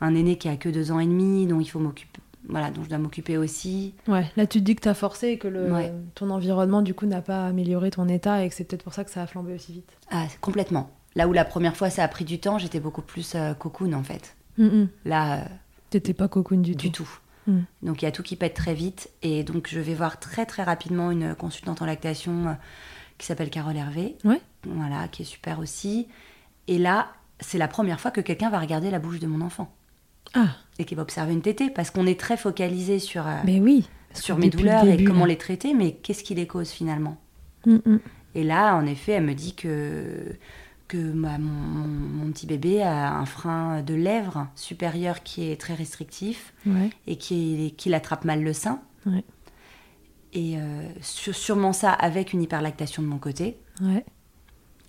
[0.00, 2.82] un aîné qui a que deux ans et demi, dont il faut m'occuper, voilà, dont
[2.84, 3.94] je dois m'occuper aussi.
[4.08, 4.24] Ouais.
[4.36, 5.70] Là, tu te dis que t'as forcé et que le...
[5.72, 5.92] Ouais.
[6.14, 9.04] ton environnement, du coup, n'a pas amélioré ton état et que c'est peut-être pour ça
[9.04, 9.90] que ça a flambé aussi vite.
[10.10, 10.90] Ah, complètement.
[11.16, 13.92] Là où la première fois ça a pris du temps, j'étais beaucoup plus euh, cocoon
[13.94, 14.36] en fait.
[14.58, 14.88] Mm, mm.
[15.06, 15.44] Là, euh,
[15.90, 17.02] T'étais pas cocoon du, du tout.
[17.04, 17.18] tout.
[17.52, 17.58] Mm.
[17.82, 20.46] Donc il y a tout qui pète très vite et donc je vais voir très
[20.46, 22.52] très rapidement une consultante en lactation euh,
[23.18, 24.40] qui s'appelle Carole Hervé, Ouais.
[24.66, 26.06] voilà, qui est super aussi.
[26.68, 27.08] Et là,
[27.40, 29.74] c'est la première fois que quelqu'un va regarder la bouche de mon enfant
[30.34, 33.60] Ah, et qui va observer une tétée parce qu'on est très focalisé sur euh, mais
[33.60, 33.88] oui.
[34.10, 37.16] Parce sur mes douleurs et comment les traiter, mais qu'est-ce qui les cause finalement
[37.66, 38.00] Mm, mm.
[38.36, 40.34] Et là, en effet, elle me dit que,
[40.88, 45.60] que ma- mon, mon- mon petit bébé a un frein de lèvres supérieur qui est
[45.60, 46.88] très restrictif Ouais.
[47.06, 48.80] et qui, qui attrape mal le sein.
[49.04, 49.24] Ouais.
[50.32, 53.58] Et euh, sûrement ça avec une hyperlactation de mon côté.
[53.82, 54.04] Ouais.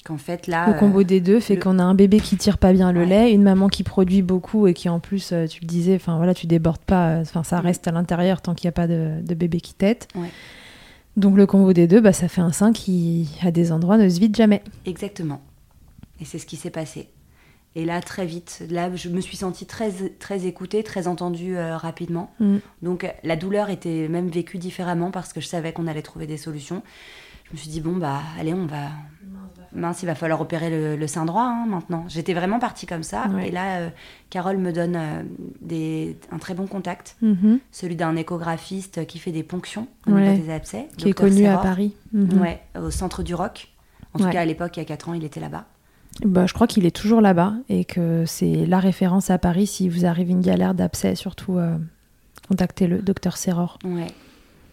[0.04, 0.68] Qu'en fait, là.
[0.68, 2.92] Le combo euh, des deux fait le- qu'on a un bébé qui tire pas bien
[2.92, 3.06] le Ouais.
[3.06, 6.18] lait, une maman qui produit beaucoup et qui en plus, euh, tu le disais, enfin
[6.18, 7.66] voilà, tu débordes pas, euh, enfin ça Mm.
[7.66, 10.08] reste à l'intérieur tant qu'il n'y a pas de, de bébé qui tète.
[10.16, 10.30] Ouais.
[11.18, 14.10] Donc le combo des deux, bah, ça fait un sein qui, à des endroits, ne
[14.10, 14.64] se vide jamais.
[14.86, 15.42] Exactement.
[16.20, 17.10] Et c'est ce qui s'est passé.
[17.76, 21.78] Et là, très vite, là, je me suis sentie très, très écoutée, très entendue euh,
[21.78, 22.32] rapidement.
[22.40, 22.58] Mm.
[22.82, 26.38] Donc la douleur était même vécue différemment parce que je savais qu'on allait trouver des
[26.38, 26.82] solutions.
[27.52, 28.88] Je me suis dit, bon, bah, allez, on va.
[29.74, 32.04] Mince, il va falloir opérer le, le sein droit hein, maintenant.
[32.10, 33.28] J'étais vraiment partie comme ça.
[33.30, 33.48] Ouais.
[33.48, 33.90] Et là, euh,
[34.30, 35.24] Carole me donne euh,
[35.62, 37.60] des, un très bon contact, Mhm.
[37.72, 40.30] celui d'un échographiste qui fait des ponctions au Ouais.
[40.34, 40.88] niveau des abcès.
[40.98, 41.58] Qui est connu à.
[41.58, 41.94] Paris.
[42.14, 43.70] Ouais, au centre du Rock.
[44.14, 45.64] En tout cas, à l'époque, il y a 4 ans, il était là-bas.
[46.26, 49.88] Bah, je crois qu'il est toujours là-bas et que c'est la référence à Paris si
[49.88, 51.78] vous arrive une galère d'abcès, surtout euh,
[52.50, 53.80] contactez-le, docteur Serror.
[53.86, 54.08] Ouais.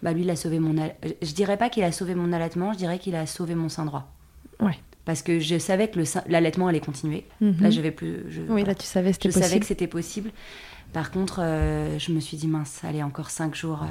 [0.03, 0.77] Bah lui, il a sauvé mon...
[0.79, 3.69] al- Je dirais pas qu'il a sauvé mon allaitement, je dirais qu'il a sauvé mon
[3.69, 4.13] sein droit.
[4.61, 4.79] Ouais.
[5.05, 7.25] Parce que je savais que l'allaitement allait continuer.
[7.41, 7.57] Mhm.
[7.61, 8.25] Là, je vais plus...
[8.29, 9.61] Je, Oui, là tu savais je c'était savais possible.
[9.61, 10.31] que c'était possible.
[10.93, 13.87] Par contre, euh, je me suis dit, mince, allez, encore 5 jours euh,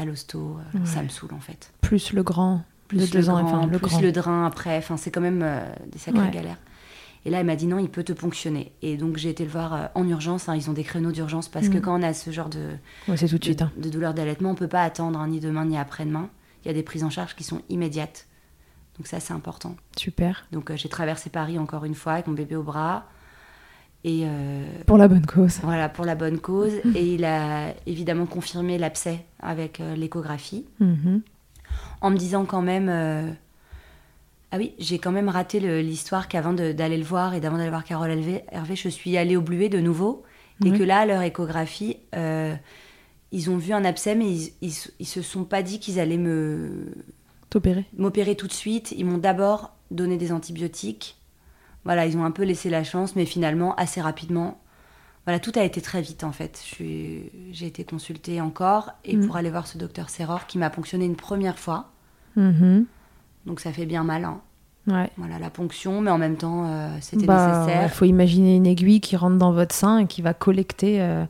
[0.00, 1.72] à l'hosto, euh, ça me saoule en fait.
[1.80, 4.00] Plus le grand, Plus de le, deux ans, grand, enfin le plus grand.
[4.00, 5.44] le drain après, enfin, c'est quand même
[5.90, 6.30] des sacrées Ouais.
[6.30, 6.58] galères.
[7.26, 8.72] Et là, elle m'a dit non, il peut te ponctionner.
[8.82, 10.48] Et donc, j'ai été le voir euh, en urgence.
[10.48, 11.80] hein, ils ont des créneaux d'urgence parce que Mhm.
[11.82, 12.68] quand on a ce genre de,
[13.08, 13.62] Ouais, c'est tout de de, suite.
[13.62, 13.72] hein.
[13.76, 16.30] de douleur d'allaitement, on peut pas attendre hein, ni demain ni après-demain.
[16.64, 18.26] Il y a des prises en charge qui sont immédiates.
[18.96, 19.74] Donc ça, c'est important.
[19.96, 20.46] Super.
[20.52, 23.04] Donc euh, j'ai traversé Paris encore une fois avec mon bébé au bras.
[24.04, 25.58] Et euh, Pour la bonne cause.
[25.64, 26.72] voilà, pour la bonne cause.
[26.94, 30.64] et il a évidemment confirmé l'abcès avec euh, l'échographie.
[30.80, 31.22] Mhm.
[32.00, 32.88] En me disant quand même...
[34.52, 37.84] Ah oui, j'ai quand même raté l'histoire qu'avant d'aller le voir et d'avant d'aller voir
[37.84, 40.22] Carole Hervé, Hervé, je suis allée au Bluet de nouveau.
[40.64, 42.54] Et que là, à leur échographie, euh,
[43.30, 46.16] ils ont vu un abcès, mais ils, ils, ils se sont pas dit qu'ils allaient
[46.16, 46.94] me,
[47.50, 47.84] T'opérer.
[47.98, 48.94] m'opérer tout de suite.
[48.96, 51.18] Ils m'ont d'abord donné des antibiotiques,
[51.84, 54.60] voilà, ils ont un peu laissé la chance, mais finalement, assez rapidement,
[55.26, 56.64] voilà, tout a été très vite en fait.
[56.78, 59.26] J'ai été consultée encore et Mm.
[59.26, 61.92] pour aller voir ce docteur Serror qui m'a ponctionné une première fois.
[62.36, 62.86] Mhm.
[63.46, 64.24] Donc ça fait bien mal.
[64.24, 64.40] hein.
[64.88, 65.10] Ouais.
[65.16, 67.82] Voilà, la ponction, mais en même temps, euh, c'était Bah, nécessaire.
[67.84, 71.24] Il faut imaginer une aiguille qui rentre dans votre sein et qui va collecter, euh,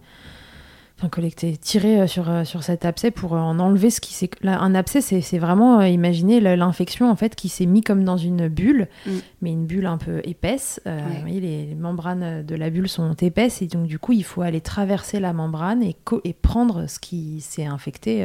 [0.98, 4.28] enfin collecter, tirer euh, sur, sur cet abcès pour en enlever ce qui s'est.
[4.44, 8.48] Un abcès, c'est vraiment euh, imaginer l'infection en fait qui s'est mis comme dans une
[8.48, 9.10] bulle, Mm.
[9.40, 10.78] mais une bulle un peu épaisse.
[10.84, 10.98] Ouais.
[11.14, 14.24] vous voyez, les, les membranes de la bulle sont épaisses et donc du coup il
[14.24, 18.22] faut aller traverser la membrane et, et prendre ce qui s'est infecté.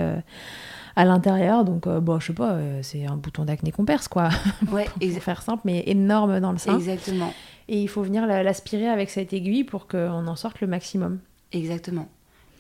[0.96, 4.08] À l'intérieur, donc euh, bon, je sais pas, euh, c'est un bouton d'acné qu'on perce,
[4.08, 4.30] quoi,
[4.72, 6.76] Ouais, pour faire simple, mais énorme dans le sein.
[6.76, 7.34] exactement.
[7.68, 11.20] Et il faut venir la- l'aspirer avec cette aiguille pour qu'on en sorte le maximum.
[11.54, 12.10] Exactement.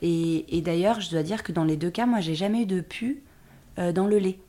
[0.02, 2.66] Et, et d'ailleurs, je dois dire que dans les deux cas, moi, j'ai jamais eu
[2.66, 3.22] de pu
[3.80, 4.40] euh, dans le lait.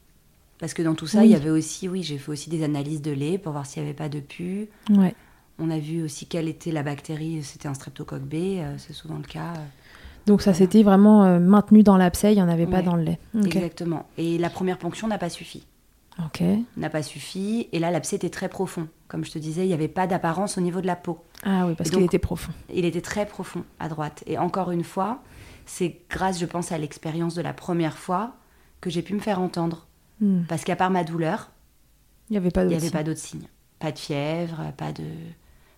[0.59, 1.26] Parce que dans tout ça, Oui.
[1.26, 3.83] il y avait aussi, oui, j'ai fait aussi des analyses de lait pour voir s'il
[3.83, 4.68] n'y avait pas de pu.
[4.91, 5.14] Ouais.
[5.59, 9.16] On a vu aussi quelle était la bactérie, c'était un streptocoque B, euh, c'est souvent
[9.16, 9.55] le cas.
[10.27, 13.03] Donc ça s'était vraiment euh, maintenu dans l'abcès, il n'y en avait pas dans le
[13.03, 13.18] lait.
[13.35, 14.07] Exactement.
[14.18, 15.66] Et la première ponction n'a pas suffi.
[16.18, 16.43] Ok.
[16.77, 17.68] N'a pas suffi.
[17.73, 18.89] Et là, l'abcès était très profond.
[19.09, 21.23] Comme je te disais, il n'y avait pas d'apparence au niveau de la peau.
[21.43, 22.53] Ah oui, parce qu'il était profond.
[22.73, 24.23] Il était très profond à droite.
[24.27, 25.23] Et encore une fois,
[25.66, 28.35] c'est grâce, je pense, à l'expérience de la première fois
[28.81, 29.87] que j'ai pu me faire entendre.
[30.20, 30.43] Hmm.
[30.49, 31.51] Parce qu'à part ma douleur,
[32.31, 33.49] Il n'y avait pas d'autres signes.
[33.79, 35.05] Pas de fièvre, pas de,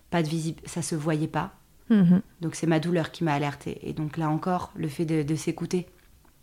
[0.09, 1.53] pas de visible, ça se voyait pas.
[1.89, 2.21] Mhm.
[2.41, 3.77] Donc c'est ma douleur qui m'a alertée.
[3.87, 5.87] Et donc là encore, le fait de, de s'écouter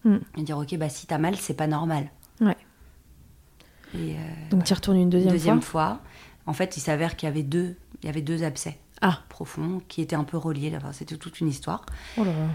[0.05, 0.17] Mm.
[0.37, 2.11] et dire ok, bah si t'as mal, c'est pas normal.
[2.41, 2.57] Ouais.
[3.95, 4.19] Et euh,
[4.51, 5.83] Donc tu y retournes une deuxième, deuxième fois.
[5.87, 6.01] fois,
[6.47, 9.21] en fait, il s'avère qu'il y avait deux, il y avait deux abcès Ah.
[9.29, 10.73] profonds qui étaient un peu reliés.
[10.77, 11.87] Enfin, c'était toute une histoire.
[12.17, 12.47] Oh là là.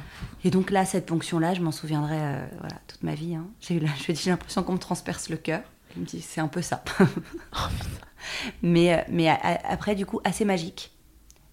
[0.43, 3.35] Et donc là, cette ponction-là, je m'en souviendrai euh, voilà, toute ma vie.
[3.35, 3.45] hein.
[3.61, 5.61] J'ai eu j'ai l'impression qu'on me transperce le cœur.
[5.95, 6.83] Je me dis, c'est un peu ça.
[8.61, 10.91] mais euh, mais a- a- après, du coup, assez magique.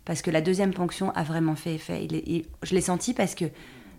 [0.05, 2.05] Parce que la deuxième ponction a vraiment fait effet.
[2.05, 3.47] Il est- il- je l'ai senti parce que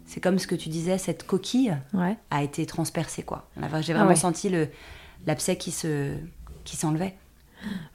[0.06, 2.16] c'est comme ce que tu disais, cette coquille Ouais.
[2.30, 3.24] a été transpercée.
[3.24, 3.49] quoi.
[3.58, 4.16] J'ai Ah vraiment ouais.
[4.16, 4.68] senti le-
[5.26, 6.16] l'abcès qui se
[6.64, 7.16] qui s'enlevait.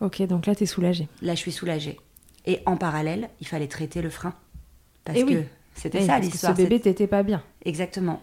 [0.01, 1.09] Ok, donc là t'es soulagée.
[1.23, 1.99] Là, je suis soulagée.
[2.47, 4.35] Et en parallèle, il fallait traiter le frein.
[5.05, 5.35] Parce Eh oui.
[5.35, 5.43] que
[5.75, 6.57] c'était Oui, ça l'histoire.
[6.57, 7.43] Ce bébé t'était pas bien.
[7.65, 8.21] Exactement.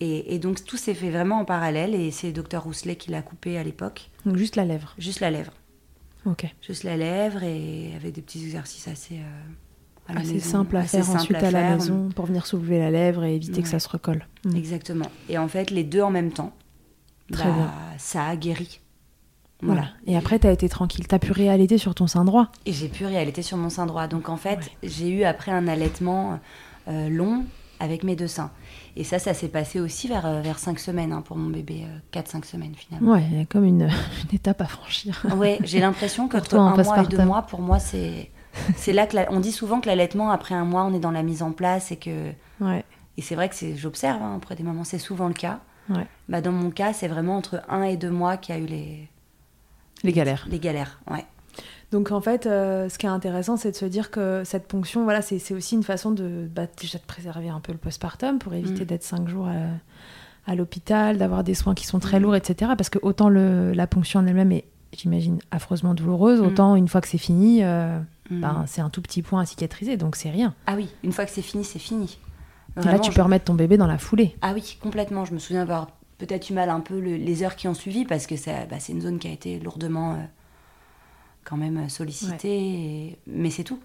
[0.00, 3.10] Et, et donc tout s'est fait vraiment en parallèle et c'est le docteur Rousselet qui
[3.10, 4.10] l'a coupé à l'époque.
[4.26, 4.94] Donc juste la lèvre.
[4.98, 5.52] Juste la lèvre.
[6.66, 9.16] Juste la lèvre et avec des petits exercices assez...
[9.16, 9.22] euh,
[10.08, 10.50] à la Assez maison.
[10.50, 11.70] simple à Assez faire simple ensuite à à, la faire.
[11.76, 14.26] maison pour venir soulever la lèvre et éviter que ça se recolle.
[14.44, 14.56] Mm.
[14.56, 15.06] Exactement.
[15.28, 16.52] Et en fait, les deux en même temps,
[17.30, 17.72] Très bah, bien.
[17.98, 18.80] ça a guéri.
[19.60, 19.82] Voilà.
[19.82, 19.94] Voilà.
[20.06, 21.06] Et après t'as été tranquille.
[21.08, 22.50] T'as pu réallaiter sur ton sein droit.
[22.64, 24.06] Et j'ai pu réalité sur mon sein droit.
[24.06, 26.38] Donc en fait, j'ai eu après un allaitement
[26.88, 27.44] euh, long
[27.80, 28.50] avec mes deux seins.
[28.96, 31.86] Et ça, ça s'est passé aussi vers, euh, vers 5 semaines hein, pour mon bébé.
[32.12, 33.12] 4-5 semaines finalement.
[33.12, 33.82] Ouais, il y a comme une,
[34.28, 35.24] une étape à franchir.
[35.36, 38.30] Ouais, j'ai l'impression Pour qu'entre toi, en un mois et deux mois, pour moi, c'est
[38.76, 41.12] c'est là que la- on dit souvent que l'allaitement après un mois, on est dans
[41.12, 42.84] la mise en place et que Ouais.
[43.16, 45.60] et c'est vrai que j'observe hein, auprès des mamans, c'est souvent le cas.
[45.88, 46.06] Ouais.
[46.28, 48.66] Bah dans mon cas, c'est vraiment entre un et deux mois qu'il y a eu
[48.66, 49.08] les
[50.02, 50.46] Les galères.
[50.50, 50.98] les galères.
[51.08, 51.24] Ouais.
[51.90, 55.04] Donc en fait, euh, ce qui est intéressant, c'est de se dire que cette ponction,
[55.04, 58.52] voilà, c'est aussi une façon de bah, déjà de préserver un peu le postpartum pour
[58.54, 58.86] éviter Mm.
[58.86, 62.22] d'être cinq jours à, à l'hôpital, d'avoir des soins qui sont très Mm.
[62.22, 62.72] lourds, etc.
[62.76, 66.44] Parce que autant le, la ponction en elle-même est, j'imagine, affreusement douloureuse, Mm.
[66.46, 67.98] autant une fois que c'est fini, euh,
[68.30, 70.54] ben, c'est un tout petit point à cicatriser, donc c'est rien.
[70.66, 72.18] Ah oui, une fois que c'est fini, c'est fini.
[72.76, 74.36] Et là, Vraiment, tu je- peux remettre ton bébé dans la foulée.
[74.42, 75.24] Ah oui, complètement.
[75.24, 78.04] Je me souviens avoir peut-être eu mal un peu le- les heures qui ont suivi
[78.04, 78.34] parce que
[78.68, 80.16] bah, c'est une zone qui a été lourdement euh,
[81.48, 82.58] quand même sollicitée.
[82.58, 83.80] et- Mais c'est tout.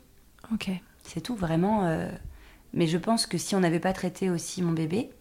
[0.54, 0.70] Ok.
[1.04, 1.86] C'est tout, vraiment.
[1.86, 2.10] euh.
[2.74, 5.12] Mais je pense que si on n'avait pas traité aussi mon bébé,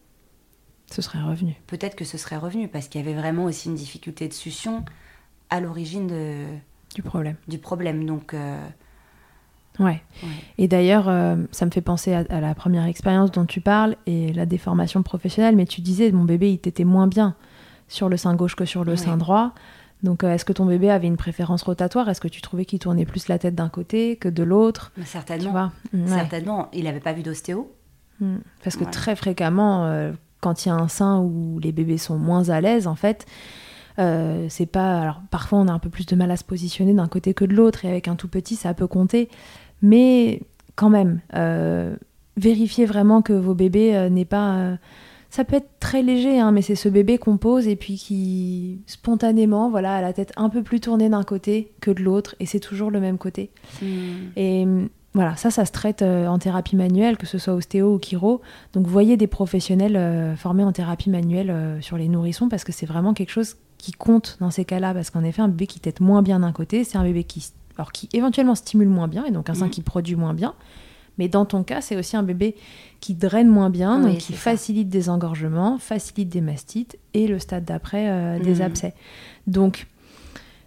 [0.91, 1.55] Ce serait revenu.
[1.67, 4.85] peut-être que ce serait revenu parce qu'il y avait vraiment aussi une difficulté de succion
[5.51, 6.47] à l'origine de-
[6.95, 7.37] Du problème.
[7.49, 8.07] du problème.
[8.07, 8.59] Donc, euh,
[9.79, 10.03] Ouais.
[10.23, 10.29] ouais.
[10.59, 13.97] Et d'ailleurs, euh, ça me fait penser à, à la première expérience dont tu parles
[14.07, 15.57] et la déformation professionnelle.
[15.57, 17.35] Mais tu disais, mon bébé, il t'était moins bien
[17.89, 18.97] sur le sein gauche que sur le Ouais.
[18.99, 19.55] sein droit.
[20.03, 22.09] Donc, euh, est-ce que ton bébé avait une préférence rotatoire?
[22.09, 24.93] Est-ce que tu trouvais qu'il tournait plus la tête d'un côté que de l'autre?
[24.97, 25.51] Tu certainement.
[25.53, 25.73] vois?
[25.93, 26.09] Mm, ouais.
[26.09, 26.69] Certainement.
[26.73, 27.73] Il n'avait pas vu d'ostéo.
[28.21, 28.37] Mm.
[28.65, 28.91] Parce que Ouais.
[28.91, 32.61] très fréquemment, euh, quand il y a un sein où les bébés sont moins à
[32.61, 33.27] l'aise, en fait,
[34.01, 35.01] euh, c'est pas.
[35.01, 37.45] Alors, parfois, on a un peu plus de mal à se positionner d'un côté que
[37.45, 39.29] de l'autre, et avec un tout petit, ça peut compter.
[39.83, 40.43] Mais
[40.75, 41.95] quand même, euh,
[42.37, 44.79] vérifiez vraiment que vos bébés n'est pas.
[45.33, 48.83] Ça peut être très léger, hein, mais c'est ce bébé qu'on pose et puis qui
[48.87, 52.45] spontanément, voilà, a la tête un peu plus tournée d'un côté que de l'autre, et
[52.45, 53.51] c'est toujours le même côté.
[53.81, 53.87] Hmm.
[54.37, 57.95] Et hum, voilà, ça, ça se traite euh, en thérapie manuelle, que ce soit ostéo
[57.95, 58.43] ou chiro.
[58.75, 62.73] Donc, voyez des professionnels euh, formés en thérapie manuelle euh, sur les nourrissons parce que
[62.73, 64.93] c'est vraiment quelque chose qui compte dans ces cas-là.
[64.93, 67.53] Parce qu'en effet, un bébé qui tète moins bien d'un côté, c'est un bébé qui
[67.79, 69.71] alors qui éventuellement stimule moins bien, et donc un sein Mhm.
[69.71, 70.53] qui produit moins bien.
[71.19, 72.55] Mais dans ton cas, c'est aussi un bébé
[73.01, 74.39] qui draine moins bien, Oui, donc qui ça.
[74.39, 78.63] facilite des engorgements, facilite des mastites et le stade d'après euh, des Mhm.
[78.63, 78.95] abcès.
[79.47, 79.87] Donc,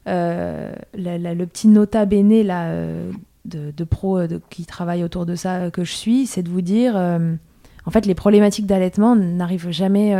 [0.07, 3.11] euh, la- la- le petit nota bene là, euh,
[3.45, 6.61] de, de pros de- qui travaillent autour de ça que je suis, c'est de vous
[6.61, 10.13] dire, en fait, les problématiques d'allaitement n'arrivent jamais,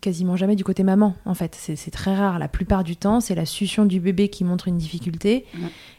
[0.00, 1.14] quasiment jamais du côté maman.
[1.24, 2.38] En fait, c'est très rare.
[2.38, 5.44] La plupart du temps, c'est la succion du bébé qui montre une difficulté.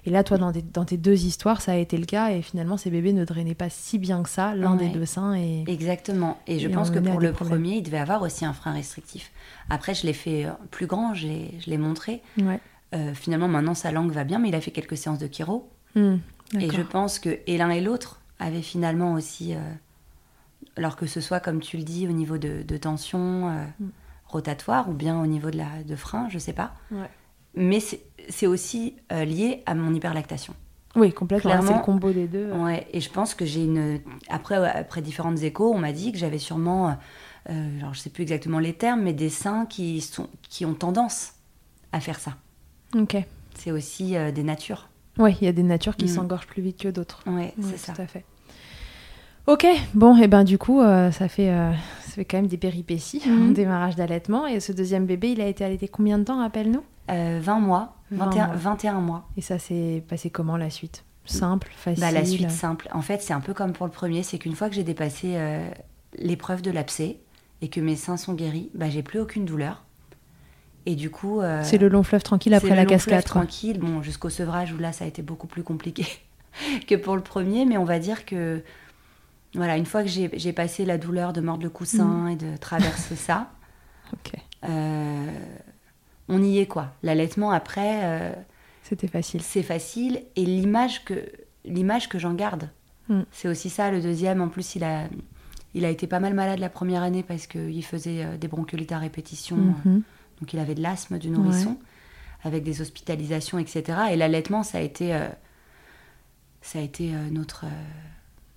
[0.06, 2.32] Et là, toi, dans tes, dans tes deux histoires, ça a été le cas.
[2.32, 5.34] Et finalement, ces bébés ne drainaient pas si bien que ça, l'un des deux seins.
[5.36, 5.64] Et...
[5.68, 6.38] Exactement.
[6.48, 7.60] Et je Et pense que pour le problèmes.
[7.60, 9.32] premier, il devait avoir aussi un frein restrictif.
[9.70, 12.22] Après, je l'ai fait euh, plus grand, je l'ai montré.
[12.42, 12.60] Ouais.
[12.96, 15.70] Euh, finalement, maintenant, sa langue va bien, mais il a fait quelques séances de chiro.
[15.96, 16.18] Hmm,
[16.60, 19.60] Et je pense que et l'un et l'autre avaient finalement aussi, euh,
[20.78, 23.90] alors que ce soit, comme tu le dis, au niveau de, de tension euh, Mm.
[24.28, 26.74] rotatoire ou bien au niveau de, la, de frein, je sais pas.
[26.92, 27.10] Ouais.
[27.56, 27.80] Mais
[28.30, 30.56] c'est aussi euh, lié à mon hyperlactation.
[30.96, 31.52] Oui, complètement.
[31.52, 31.78] C'est Clairement.
[31.80, 32.52] le combo des deux.
[32.52, 34.00] Ouais, et je pense que j'ai une.
[34.30, 36.98] Après, après différentes échos, on m'a dit que j'avais sûrement,
[37.50, 40.74] euh, genre, je sais plus exactement les termes, mais des seins qui, sont, qui ont
[40.76, 41.34] tendance
[41.92, 42.34] à faire ça.
[42.96, 43.18] Ok.
[43.56, 44.88] C'est aussi euh, des natures.
[45.20, 46.10] Oui, il y a des natures qui Mm.
[46.10, 47.22] s'engorgent plus vite que d'autres.
[47.28, 47.94] Ouais, Ouais, c'est ça.
[47.94, 48.26] Tout à fait.
[49.46, 51.72] Ok, bon, et ben du coup, euh, ça, fait, euh,
[52.06, 53.50] ça fait quand même des péripéties, Mhm.
[53.50, 54.48] un démarrage d'allaitement.
[54.48, 56.84] Et ce deuxième bébé, il a été allaité combien de temps, rappelle-nous?
[57.12, 58.56] Euh, 20 mois, 20 21, mois.
[58.56, 59.28] 21 mois.
[59.36, 61.04] Et ça s'est passé comment la suite?
[61.26, 62.02] Simple, facile?
[62.02, 62.88] Bah, la suite simple.
[62.94, 65.34] En fait, c'est un peu comme pour le premier, c'est qu'une fois que j'ai dépassé
[65.36, 65.68] euh,
[66.18, 67.18] l'épreuve de l'abcès
[67.62, 69.84] et que mes seins sont guéris, bah, j'ai plus aucune douleur.
[70.86, 71.42] Et du coup.
[71.64, 73.32] C'est le long fleuve tranquille après c'est la le long fleuve cascade.
[73.32, 73.42] quoi.
[73.42, 76.06] tranquille, bon, jusqu'au sevrage où là, ça a été beaucoup plus compliqué
[76.88, 78.62] que pour le premier, mais on va dire que.
[79.56, 83.16] Voilà, une fois que j'ai passé la douleur de mordre le coussin et de traverser
[83.16, 83.52] ça,
[84.66, 85.28] euh,
[86.28, 86.92] on y est quoi.
[87.04, 88.34] L'allaitement après, euh,
[88.84, 89.42] c'était facile.
[89.42, 91.26] c'est facile et l'image que
[91.66, 92.70] l'image que j'en garde,
[93.10, 93.24] Mm.
[93.34, 93.92] c'est aussi ça.
[93.92, 95.04] Le deuxième, en plus, il a
[95.74, 98.92] il a été pas mal malade la première année parce qu'il faisait euh, des bronchiolites
[98.94, 100.04] à répétition, Mhm.
[100.40, 101.78] donc il avait de l'asthme du nourrisson,
[102.44, 103.84] avec des hospitalisations, etc.
[104.12, 105.28] Et l'allaitement, ça a été euh,
[106.62, 107.66] ça a été notre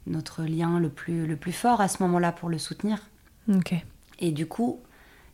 [0.07, 2.99] notre lien le plus le plus fort à ce moment-là pour le soutenir.
[3.53, 3.75] Ok.
[4.19, 4.81] Et du coup,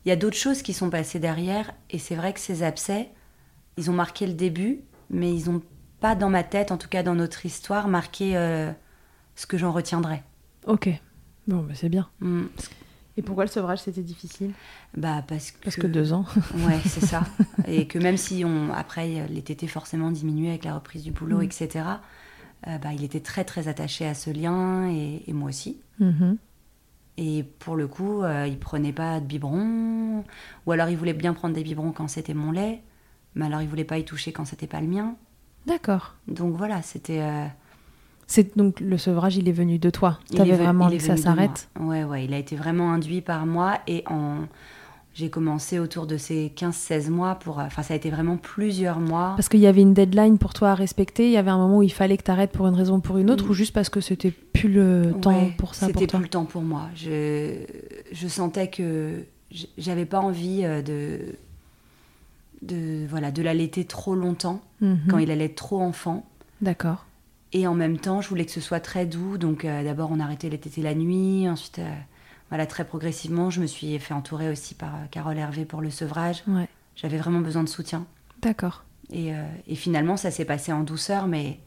[0.04, 1.72] il y a d'autres choses qui sont passées derrière.
[1.90, 3.10] Et c'est vrai que ces abcès,
[3.76, 5.62] ils ont marqué le début, mais ils n'ont
[6.00, 8.72] pas dans ma tête, en tout cas dans notre histoire, marqué euh,
[9.36, 10.22] ce que j'en retiendrai.
[10.66, 10.88] Ok.
[11.46, 12.08] Bon, bah, c'est bien.
[12.20, 12.44] Hmm.
[13.16, 14.52] Et pourquoi le sevrage c'était difficile?
[14.96, 16.24] Bah parce que, Parce que deux ans.
[16.66, 17.24] Ouais, c'est ça.
[17.66, 21.38] Et que même si on après les tétés forcément diminuaient avec la reprise du boulot,
[21.40, 21.42] Mm.
[21.42, 21.84] etc.
[22.66, 25.80] euh, bah, il était très très attaché à ce lien et, et moi aussi.
[26.00, 26.36] Mhm.
[27.18, 30.24] Et pour le coup, euh, il prenait pas de biberon,
[30.66, 32.82] ou alors il voulait bien prendre des biberons quand c'était mon lait,
[33.34, 35.14] mais alors il voulait pas y toucher quand c'était pas le mien.
[35.66, 36.14] D'accord.
[36.26, 37.20] Donc voilà, c'était.
[37.20, 37.46] euh,
[38.26, 40.18] C'est donc le sevrage, il est venu de toi.
[40.30, 41.68] il T'avais vraiment envie que ça s'arrête.
[41.78, 44.46] Ouais, ouais, il a été vraiment induit par moi et en.
[45.14, 47.60] J'ai commencé autour de ces 15-16 mois pour.
[47.60, 49.34] euh, Enfin, ça a été vraiment plusieurs mois.
[49.36, 51.78] Parce qu'il y avait une deadline pour toi à respecter, il y avait un moment
[51.78, 53.74] où il fallait que tu arrêtes pour une raison ou pour une autre, ou juste
[53.74, 56.88] parce que c'était plus le temps Ouais, pour ça C'était plus le temps pour moi.
[56.94, 57.56] Je,
[58.10, 59.24] je sentais que
[59.76, 61.18] j'avais pas envie euh, de,
[62.62, 64.98] de, voilà, de l'allaiter trop longtemps, Mhm.
[65.10, 66.24] quand il allait être trop enfant.
[66.60, 67.04] D'accord.
[67.52, 69.36] Et en même temps, je voulais que ce soit très doux.
[69.36, 71.46] Donc euh, d'abord, on arrêtait les tétés la nuit.
[71.48, 71.92] Ensuite, euh,
[72.52, 75.88] voilà, très progressivement, je me suis fait entourer aussi par euh, Carole Hervé pour le
[75.90, 76.42] sevrage.
[76.46, 76.68] Ouais.
[76.96, 78.04] J'avais vraiment besoin de soutien.
[78.42, 78.84] D'accord.
[79.10, 81.58] Et, euh, et finalement, ça s'est passé en douceur, mais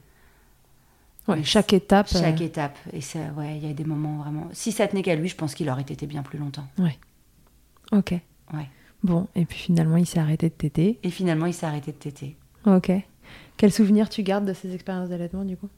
[1.27, 2.07] Ouais, Mais chaque étape.
[2.13, 2.77] euh, chaque étape.
[2.93, 4.47] Et ça, ouais, il y a des moments vraiment.
[4.51, 6.67] Si ça tenait qu'à lui, je pense qu'il aurait été bien plus longtemps.
[7.91, 8.11] Ok.
[8.53, 8.69] Ouais.
[9.03, 10.99] Bon, et puis finalement, il s'est arrêté de téter.
[11.01, 12.37] Et finalement, il s'est arrêté de téter.
[12.67, 12.91] Ok.
[13.57, 15.69] Quel souvenir tu gardes de ces expériences d'allaitement du coup?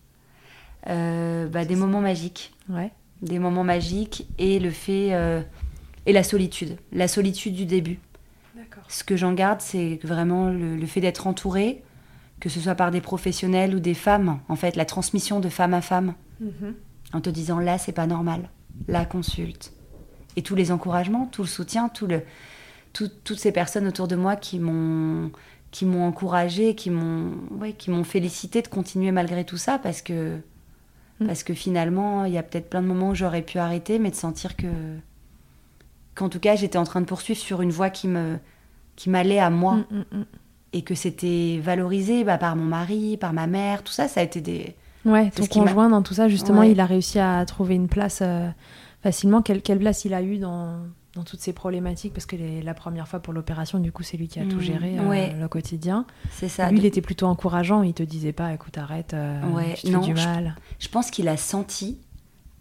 [0.90, 2.54] Euh, bah, des moments magiques.
[2.68, 2.92] Ouais.
[3.22, 5.14] Des moments magiques et le fait.
[5.14, 5.42] euh,
[6.06, 6.78] et la solitude.
[6.94, 8.00] La solitude du début.
[8.88, 11.84] Ce que j'en garde, c'est vraiment le, le fait d'être entourée,
[12.40, 15.74] que ce soit par des professionnels ou des femmes, en fait, la transmission de femme
[15.74, 16.14] à femme,
[17.14, 18.50] en te disant là, c'est pas normal,
[18.88, 19.74] là, consulte.
[20.38, 22.22] Et tous les encouragements, tout le soutien, tout le,
[22.94, 25.32] tout- toutes ces personnes autour de moi qui m'ont
[25.72, 30.02] qui m'ont encouragée, qui m'ont ouais, qui m'ont félicité de continuer malgré tout ça parce
[30.02, 30.38] que
[31.20, 31.26] Mm.
[31.28, 34.12] parce que finalement il y a peut-être plein de moments où j'aurais pu arrêter mais
[34.12, 34.68] de sentir que
[36.16, 38.38] qu'en tout cas j'étais en train de poursuivre sur une voie qui me
[38.96, 40.26] qui m'allait à moi Mm, mm,
[40.74, 44.24] et que c'était valorisé bah, par mon mari, par ma mère, tout ça ça a
[44.24, 46.72] été des Ouais, ton conjoint dans tout ça, justement, Ouais.
[46.72, 48.50] il a réussi à trouver une place euh,
[49.02, 49.42] facilement.
[49.42, 50.80] Quelle, quelle place il a eu dans,
[51.18, 54.16] dans toutes ces problématiques Parce que les- la première fois pour l'opération, du coup, c'est
[54.18, 54.62] lui qui a tout Mhm.
[54.62, 55.36] géré, euh, Ouais.
[55.38, 56.06] le quotidien.
[56.32, 56.70] C'est ça.
[56.72, 57.84] Lui, il était plutôt encourageant.
[57.84, 60.56] Il te disait pas, écoute, arrête, euh, Ouais, tu te fais du mal.
[60.80, 62.00] Je pense qu'il a senti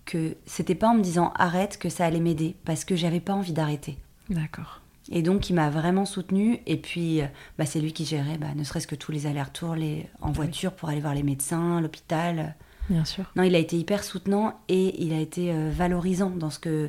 [0.04, 3.32] que c'était pas en me disant arrête que ça allait m'aider parce que j'avais pas
[3.34, 3.98] envie d'arrêter.
[4.30, 4.80] D'accord.
[5.10, 7.26] Et donc il m'a vraiment soutenue et puis euh,
[7.58, 10.08] bah, c'est lui qui gérait bah, ne serait-ce que tous les allers-retours les...
[10.20, 12.56] en voiture pour aller voir les médecins, l'hôpital.
[12.90, 13.24] Bien sûr.
[13.36, 16.88] Non, il a été hyper soutenant et il a été euh, valorisant dans ce que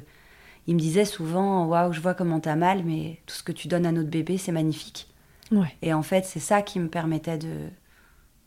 [0.68, 3.68] il me disait souvent waouh, je vois comment t'as mal mais tout ce que tu
[3.68, 5.08] donnes à notre bébé, c'est magnifique.
[5.52, 5.74] Ouais.
[5.82, 7.70] Et en fait, c'est ça qui me permettait de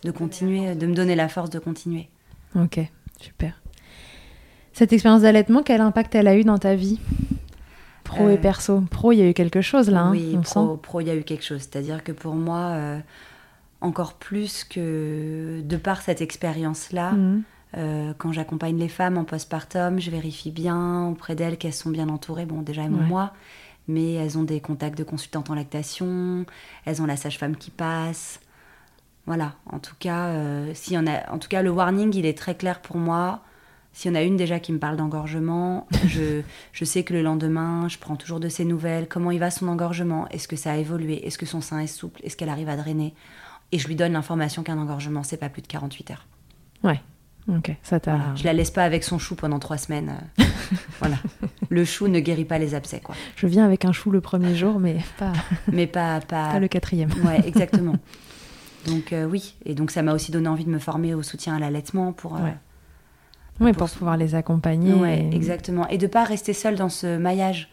[0.05, 2.09] de continuer, de me donner la force de continuer.
[2.57, 2.81] Ok,
[3.21, 3.61] super.
[4.73, 6.99] Cette expérience d'allaitement, quel impact elle a eu dans ta vie?
[8.05, 8.81] Pro Euh, et perso.
[8.91, 10.79] Pro, il y a eu quelque chose là, hein, oui, on pro, sent.
[10.83, 11.61] pro, il y a eu quelque chose.
[11.61, 12.99] C'est-à-dire que pour moi, euh,
[13.83, 17.43] encore plus que de par cette expérience-là, Mhm.
[17.77, 22.09] Euh, quand j'accompagne les femmes en postpartum, je vérifie bien auprès d'elles qu'elles sont bien
[22.09, 22.47] entourées.
[22.47, 23.07] Bon, déjà, elles m'ont Ouais.
[23.07, 23.33] moi,
[23.89, 26.45] mais elles ont des contacts de consultantes en lactation,
[26.85, 28.41] elles ont la sage-femme qui passe.
[29.27, 32.27] Voilà, en tout cas, euh, s'il y en a, en tout cas, le warning, il
[32.27, 33.41] est très clair pour moi.
[33.93, 36.43] S'il y en a une déjà qui me parle d'engorgement, je,
[36.73, 39.09] je sais que le lendemain, je prends toujours de ses nouvelles.
[39.09, 40.29] Comment il va son engorgement?
[40.29, 41.27] Est-ce que ça a évolué?
[41.27, 42.21] Est-ce que son sein est souple?
[42.25, 43.15] Est-ce qu'elle arrive à drainer?
[43.73, 46.27] Et je lui donne l'information qu'un engorgement, c'est pas plus de 48 heures.
[46.83, 47.01] Ouais.
[47.49, 48.17] Ok, ça t'a.
[48.17, 48.35] Voilà.
[48.37, 50.13] Je la laisse pas avec son chou pendant trois semaines.
[50.41, 50.45] euh,
[51.01, 51.17] voilà.
[51.69, 53.15] Le chou ne guérit pas les abcès, quoi.
[53.37, 55.33] Je viens avec un chou le premier jour, mais pas,
[55.73, 57.11] Mais pas, pas, pas le quatrième.
[57.25, 57.97] Ouais, exactement.
[58.87, 61.57] donc euh, oui, et donc ça m'a aussi donné envie de me former au soutien
[61.57, 62.37] à l'allaitement pour.
[62.37, 62.57] euh, Ouais.
[63.63, 64.95] Oui, Pour pouvoir les accompagner.
[64.95, 65.87] Ouais, et- exactement.
[65.89, 67.69] Et de pas rester seule dans ce maillage.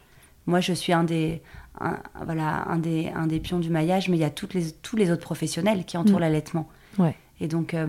[0.45, 1.41] Moi, je suis un des,
[1.79, 4.71] un, voilà, un des, un des pions du maillage, mais il y a toutes les,
[4.81, 6.21] tous les autres professionnels qui entourent Mm.
[6.21, 6.67] l'allaitement.
[6.99, 7.15] Ouais.
[7.39, 7.85] Et donc, euh,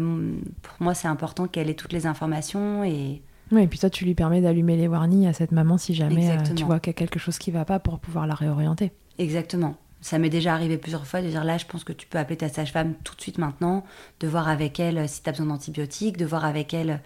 [0.62, 4.04] pour moi, c'est important qu'elle ait toutes les informations et Ouais, et puis toi, tu
[4.04, 6.94] lui permets d'allumer les warnings à cette maman si jamais euh, tu vois qu'il y
[6.94, 8.92] a quelque chose qui va pas pour pouvoir la réorienter.
[9.16, 9.76] Exactement.
[10.02, 12.36] Ça m'est déjà arrivé plusieurs fois de dire là, je pense que tu peux appeler
[12.36, 13.84] ta sage-femme tout de suite maintenant,
[14.20, 17.00] de voir avec elle euh, si tu as besoin d'antibiotiques, de voir avec elle.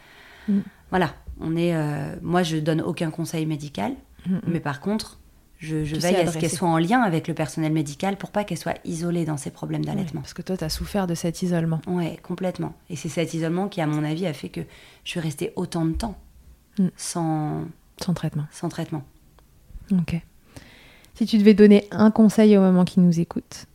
[0.49, 0.59] Mm.
[0.90, 1.76] Voilà, on est.
[1.76, 3.93] euh, moi, je donne aucun conseil médical,
[4.26, 4.40] Mm, mm.
[4.49, 5.18] mais par contre,
[5.63, 8.43] je, je veille à ce qu'elle soit en lien avec le personnel médical pour pas
[8.45, 10.21] qu'elle soit isolée dans ses problèmes d'allaitement.
[10.21, 11.81] parce que toi, tu as souffert de cet isolement.
[11.87, 12.75] Ouais, complètement.
[12.91, 14.61] Et c'est cet isolement qui, à mon avis, a fait que
[15.05, 16.17] je suis restée autant de temps
[16.79, 16.89] Mm.
[16.97, 17.65] sans,
[18.03, 18.45] Sans traitement.
[18.51, 19.05] sans traitement.
[19.93, 20.21] Ok.
[21.15, 23.67] Si tu devais donner un conseil aux mamans qui nous écoutent.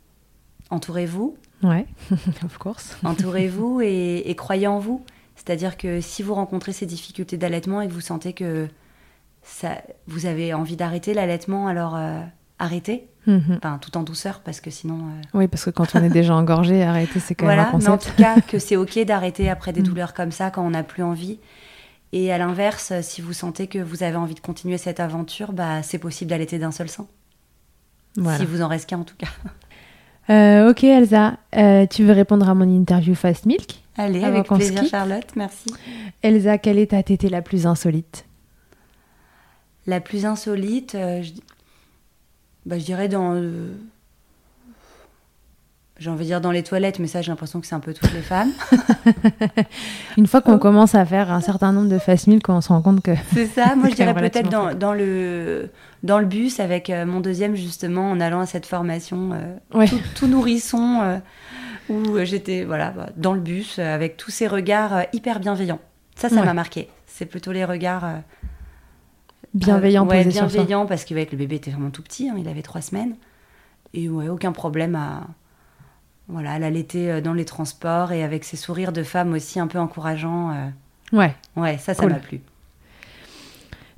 [0.72, 1.86] Entourez-vous, Ouais,
[2.44, 2.98] of course.
[3.04, 5.04] Entourez-vous et, et croyez en vous.
[5.36, 8.68] C'est-à-dire que si vous rencontrez ces difficultés d'allaitement et que vous sentez que
[9.48, 12.20] ça, vous avez envie d'arrêter l'allaitement, alors euh,
[12.60, 13.08] arrêtez.
[13.26, 13.58] Mhm.
[13.58, 15.00] Enfin, tout en douceur, parce que sinon.
[15.00, 17.78] euh, Oui, parce que quand on est déjà engorgé, arrêter, c'est quand voilà, même un
[17.80, 18.16] mais en concept.
[18.16, 19.86] tout cas, que c'est OK d'arrêter après des Mm.
[19.86, 21.40] douleurs comme ça quand on n'a plus envie.
[22.14, 25.84] Et à l'inverse, si vous sentez que vous avez envie de continuer cette aventure, bah,
[25.84, 27.06] c'est possible d'allaiter d'un seul sein.
[28.16, 28.38] Voilà.
[28.40, 29.28] Si vous en reste qu'un, en tout cas.
[30.30, 33.82] Euh, ok, Elsa, euh, tu veux répondre à mon interview Fast Milk?
[33.96, 34.84] Allez, avec plaisir.
[34.86, 35.26] Charlotte.
[35.38, 35.74] Merci.
[36.22, 38.26] Elsa, quelle est ta tétée la plus insolite?
[39.88, 41.32] La plus insolite, euh, je...
[42.66, 43.32] bah, je dirais dans.
[43.34, 43.72] le-
[46.00, 47.94] J'ai envie de dire dans les toilettes, mais ça, j'ai l'impression que c'est un peu
[47.94, 48.52] toutes les femmes.
[50.18, 50.52] Une fois Oh.
[50.52, 53.12] qu'on commence à faire un certain nombre de Fast Milk, on se rend compte que.
[53.34, 55.70] C'est ça, moi, je dirais peut-être dans, dans le,
[56.04, 59.88] dans le bus avec euh, mon deuxième, justement, en allant à cette formation euh, Ouais.
[59.88, 61.18] tout, tout nourrisson, euh,
[61.90, 65.40] où euh, j'étais voilà, bah, dans le bus euh, avec tous ces regards euh, hyper
[65.40, 65.80] bienveillants.
[66.16, 66.46] Ça, ça Ouais.
[66.46, 66.90] m'a marqué.
[67.08, 68.06] C'est plutôt les regards.
[68.06, 68.18] euh,
[69.54, 72.36] Bienveillant Euh, ouais, posé sur bienveillant parce qu'avec le bébé était vraiment tout petit, hein,
[72.38, 73.16] il avait trois semaines.
[73.94, 75.28] Et ouais, aucun problème à,
[76.28, 79.68] voilà, à l'allaiter euh, dans les transports et avec ses sourires de femme aussi un
[79.68, 80.52] peu encourageants.
[80.52, 80.70] euh.
[81.18, 81.34] Ouais.
[81.56, 82.12] Ouais, ça, ça Cool.
[82.12, 82.42] m'a plu.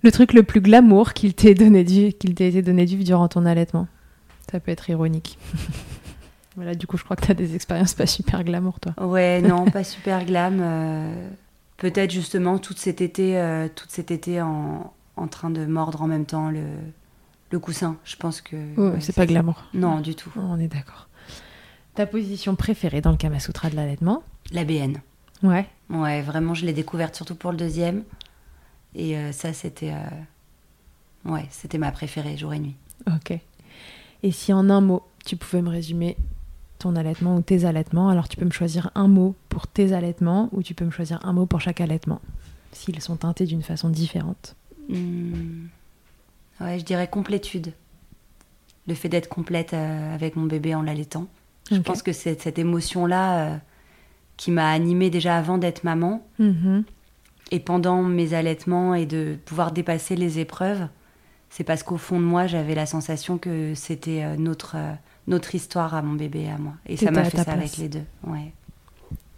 [0.01, 3.27] Le truc le plus glamour qu'il t'ait donné du, qu'il t'ait été donné vivre durant
[3.27, 3.87] ton allaitement.
[4.51, 5.37] Ça peut être ironique.
[6.55, 8.93] voilà, du coup, je crois que tu as des expériences pas super glamour, toi.
[9.05, 10.59] Ouais, non, pas super glam.
[10.61, 11.27] euh,
[11.77, 13.41] Peut-être justement tout cet été,
[13.75, 16.63] tout cet été en, en train de mordre en même temps le,
[17.51, 17.97] le coussin.
[18.03, 18.55] Je pense que.
[18.79, 19.63] Ouais, c'est pas glamour.
[19.73, 20.31] Non, du tout.
[20.35, 21.07] On est d'accord.
[21.95, 24.23] Ta position préférée dans le Kama Sutra de l'allaitement?
[24.51, 24.97] La BN.
[25.43, 25.67] Ouais.
[25.89, 28.03] Ouais, vraiment, je l'ai découverte surtout pour le deuxième.
[28.95, 29.91] Et euh, ça, c'était.
[29.93, 30.09] euh,
[31.25, 32.75] Ouais, c'était ma préférée, jour et nuit.
[33.07, 33.37] Ok.
[34.23, 36.15] Et si en un mot, tu pouvais me résumer
[36.77, 40.47] ton allaitement ou tes allaitements, alors tu peux me choisir un mot pour tes allaitements
[40.53, 42.21] ou tu peux me choisir un mot pour chaque allaitement,
[42.71, 44.55] s'ils sont teintés d'une façon différente.
[44.89, 45.67] Hmm.
[46.61, 47.73] Ouais, je dirais complétude.
[48.87, 51.27] Le fait d'être complète euh, avec mon bébé en l'allaitant.
[51.71, 53.57] Je pense que c'est cette émotion-là euh,
[54.37, 56.83] qui m'a animée déjà avant d'être maman Mhm.
[57.51, 60.87] et pendant mes allaitements et de pouvoir dépasser les épreuves.
[61.51, 64.75] c'est parce qu'au fond de moi, j'avais la sensation que c'était euh, notre,
[65.27, 66.73] notre histoire à mon bébé et à moi.
[66.87, 67.57] Et ça m'a fait ça place.
[67.57, 68.03] avec les deux.
[68.23, 68.53] Ouais.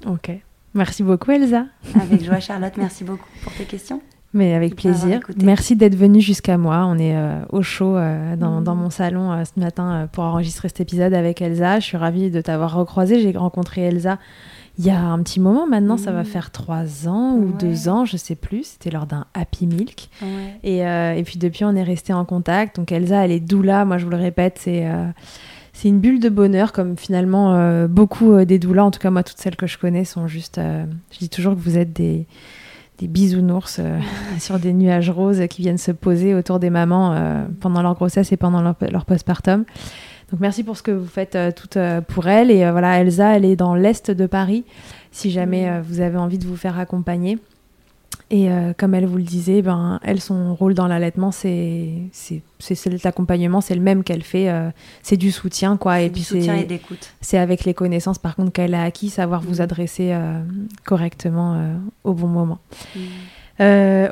[0.05, 0.31] Ok.
[0.73, 1.65] Merci beaucoup Elsa.
[1.99, 4.01] Avec joie, Charlotte, merci beaucoup pour tes questions.
[4.33, 5.19] Mais avec plaisir.
[5.43, 6.85] Merci d'être venu jusqu'à moi.
[6.87, 8.63] On est euh, au chaud euh, dans, Mhm.
[8.63, 11.79] dans mon salon euh, ce matin pour enregistrer cet épisode avec Elsa.
[11.81, 13.19] Je suis ravie de t'avoir recroisé.
[13.21, 14.19] J'ai rencontré Elsa
[14.79, 15.97] il y a un petit moment maintenant.
[15.97, 16.25] Ça va Mhm.
[16.25, 17.53] faire trois ans ou Ouais.
[17.59, 18.63] deux ans, je sais plus.
[18.63, 20.09] C'était lors d'un Happy Milk.
[20.21, 20.27] Ouais.
[20.63, 20.77] Et,
[21.19, 22.77] et puis depuis, on est resté en contact.
[22.77, 23.83] Donc Elsa, elle est doula.
[23.83, 24.87] Moi, je vous le répète, c'est
[25.73, 28.85] c'est une bulle de bonheur, comme finalement beaucoup des doulas.
[28.85, 30.57] En tout cas, moi, toutes celles que je connais sont juste.
[31.11, 32.27] je dis toujours que vous êtes des,
[33.01, 33.99] des bisounours euh,
[34.39, 38.31] sur des nuages roses qui viennent se poser autour des mamans euh, pendant leur grossesse
[38.31, 39.65] et pendant leur, leur postpartum.
[40.31, 41.77] Donc merci pour ce que vous faites euh, toutes
[42.07, 42.51] pour elle.
[42.51, 44.63] Et voilà, Elsa, elle est dans l'est de Paris.
[45.11, 47.37] Si jamais vous avez envie de vous faire accompagner.
[48.33, 52.41] Et euh, comme elle vous le disait, ben, elle, son rôle dans l'allaitement, c'est c'est
[52.59, 54.49] c'est cet accompagnement, c'est le même qu'elle fait.
[54.49, 54.69] euh,
[55.03, 55.99] c'est du soutien, quoi.
[55.99, 57.11] Et puis soutien et c'est d'écoute.
[57.19, 59.61] c'est avec les connaissances, par contre, qu'elle a acquis, savoir vous Mhm.
[59.61, 60.41] adresser euh,
[60.85, 61.61] correctement
[62.05, 62.59] au bon moment.
[62.95, 62.99] Mm.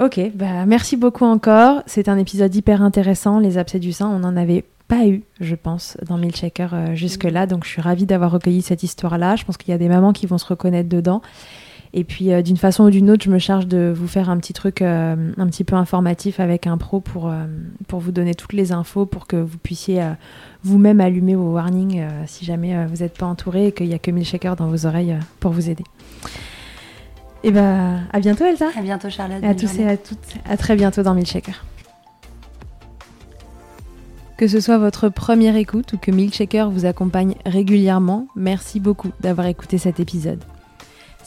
[0.03, 1.81] Ok, bah, merci beaucoup encore.
[1.87, 3.39] C'est un épisode hyper intéressant.
[3.39, 7.47] Les abcès du sein, on n'en avait pas eu, je pense, dans Milkshaker euh, jusque-là.
[7.47, 9.35] Donc, je suis ravie d'avoir recueilli cette histoire-là.
[9.37, 11.21] Je pense qu'il y a des mamans qui vont se reconnaître dedans.
[11.93, 14.37] Et puis, euh, d'une façon ou d'une autre, je me charge de vous faire un
[14.37, 17.45] petit truc euh, un petit peu informatif avec un pro pour, euh,
[17.87, 20.03] pour vous donner toutes les infos pour que vous puissiez
[20.63, 24.11] vous-même allumer vos warnings si jamais vous n'êtes pas entouré et qu'il n'y a que
[24.11, 25.83] Milkshaker dans vos oreilles pour vous aider.
[27.43, 28.67] Et bah, à bientôt, Elsa.
[28.77, 29.43] À bientôt, Charlotte.
[29.43, 29.83] À tous journée.
[29.83, 31.65] et à toutes, à très bientôt dans Milkshaker.
[34.37, 39.47] Que ce soit votre première écoute ou que Milkshaker vous accompagne régulièrement, merci beaucoup d'avoir
[39.47, 40.43] écouté cet épisode.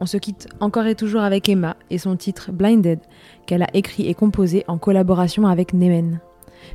[0.00, 3.00] On se quitte encore et toujours avec Emma et son titre Blinded
[3.46, 6.20] qu'elle a écrit et composé en collaboration avec Nemen.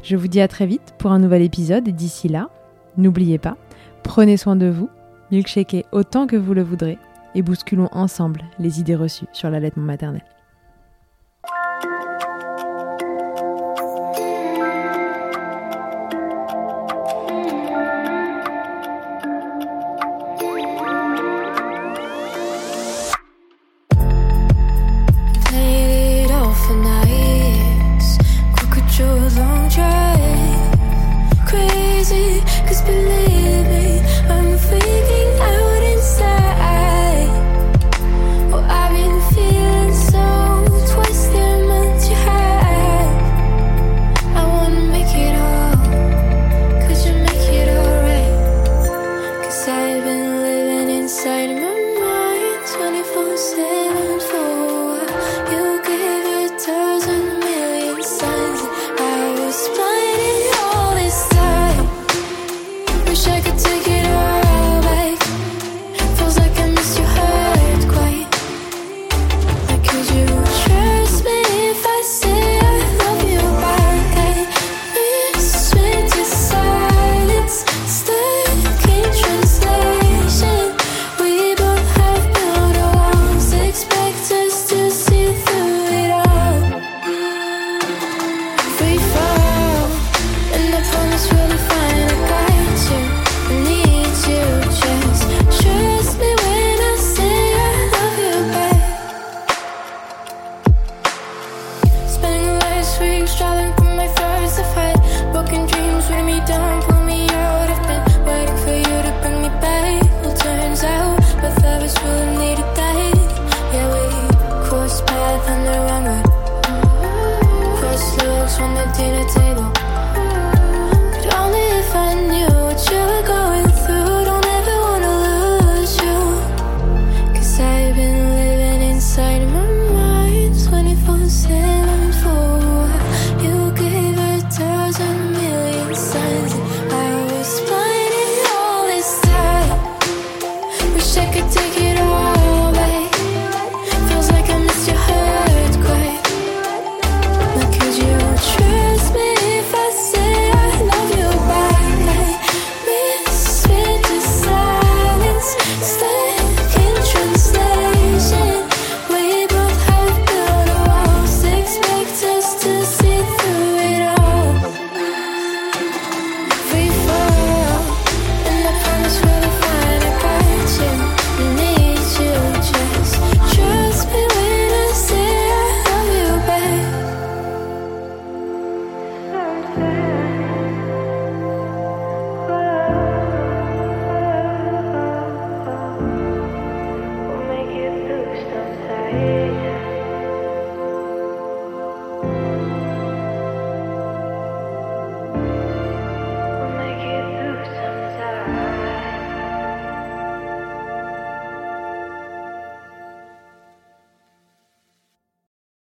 [0.03, 2.49] Je vous dis à très vite pour un nouvel épisode et d'ici là,
[2.97, 3.57] n'oubliez pas,
[4.03, 4.89] prenez soin de vous,
[5.31, 6.99] milkshakez autant que vous le voudrez
[7.33, 10.23] et bousculons ensemble les idées reçues sur l'allaitement maternel.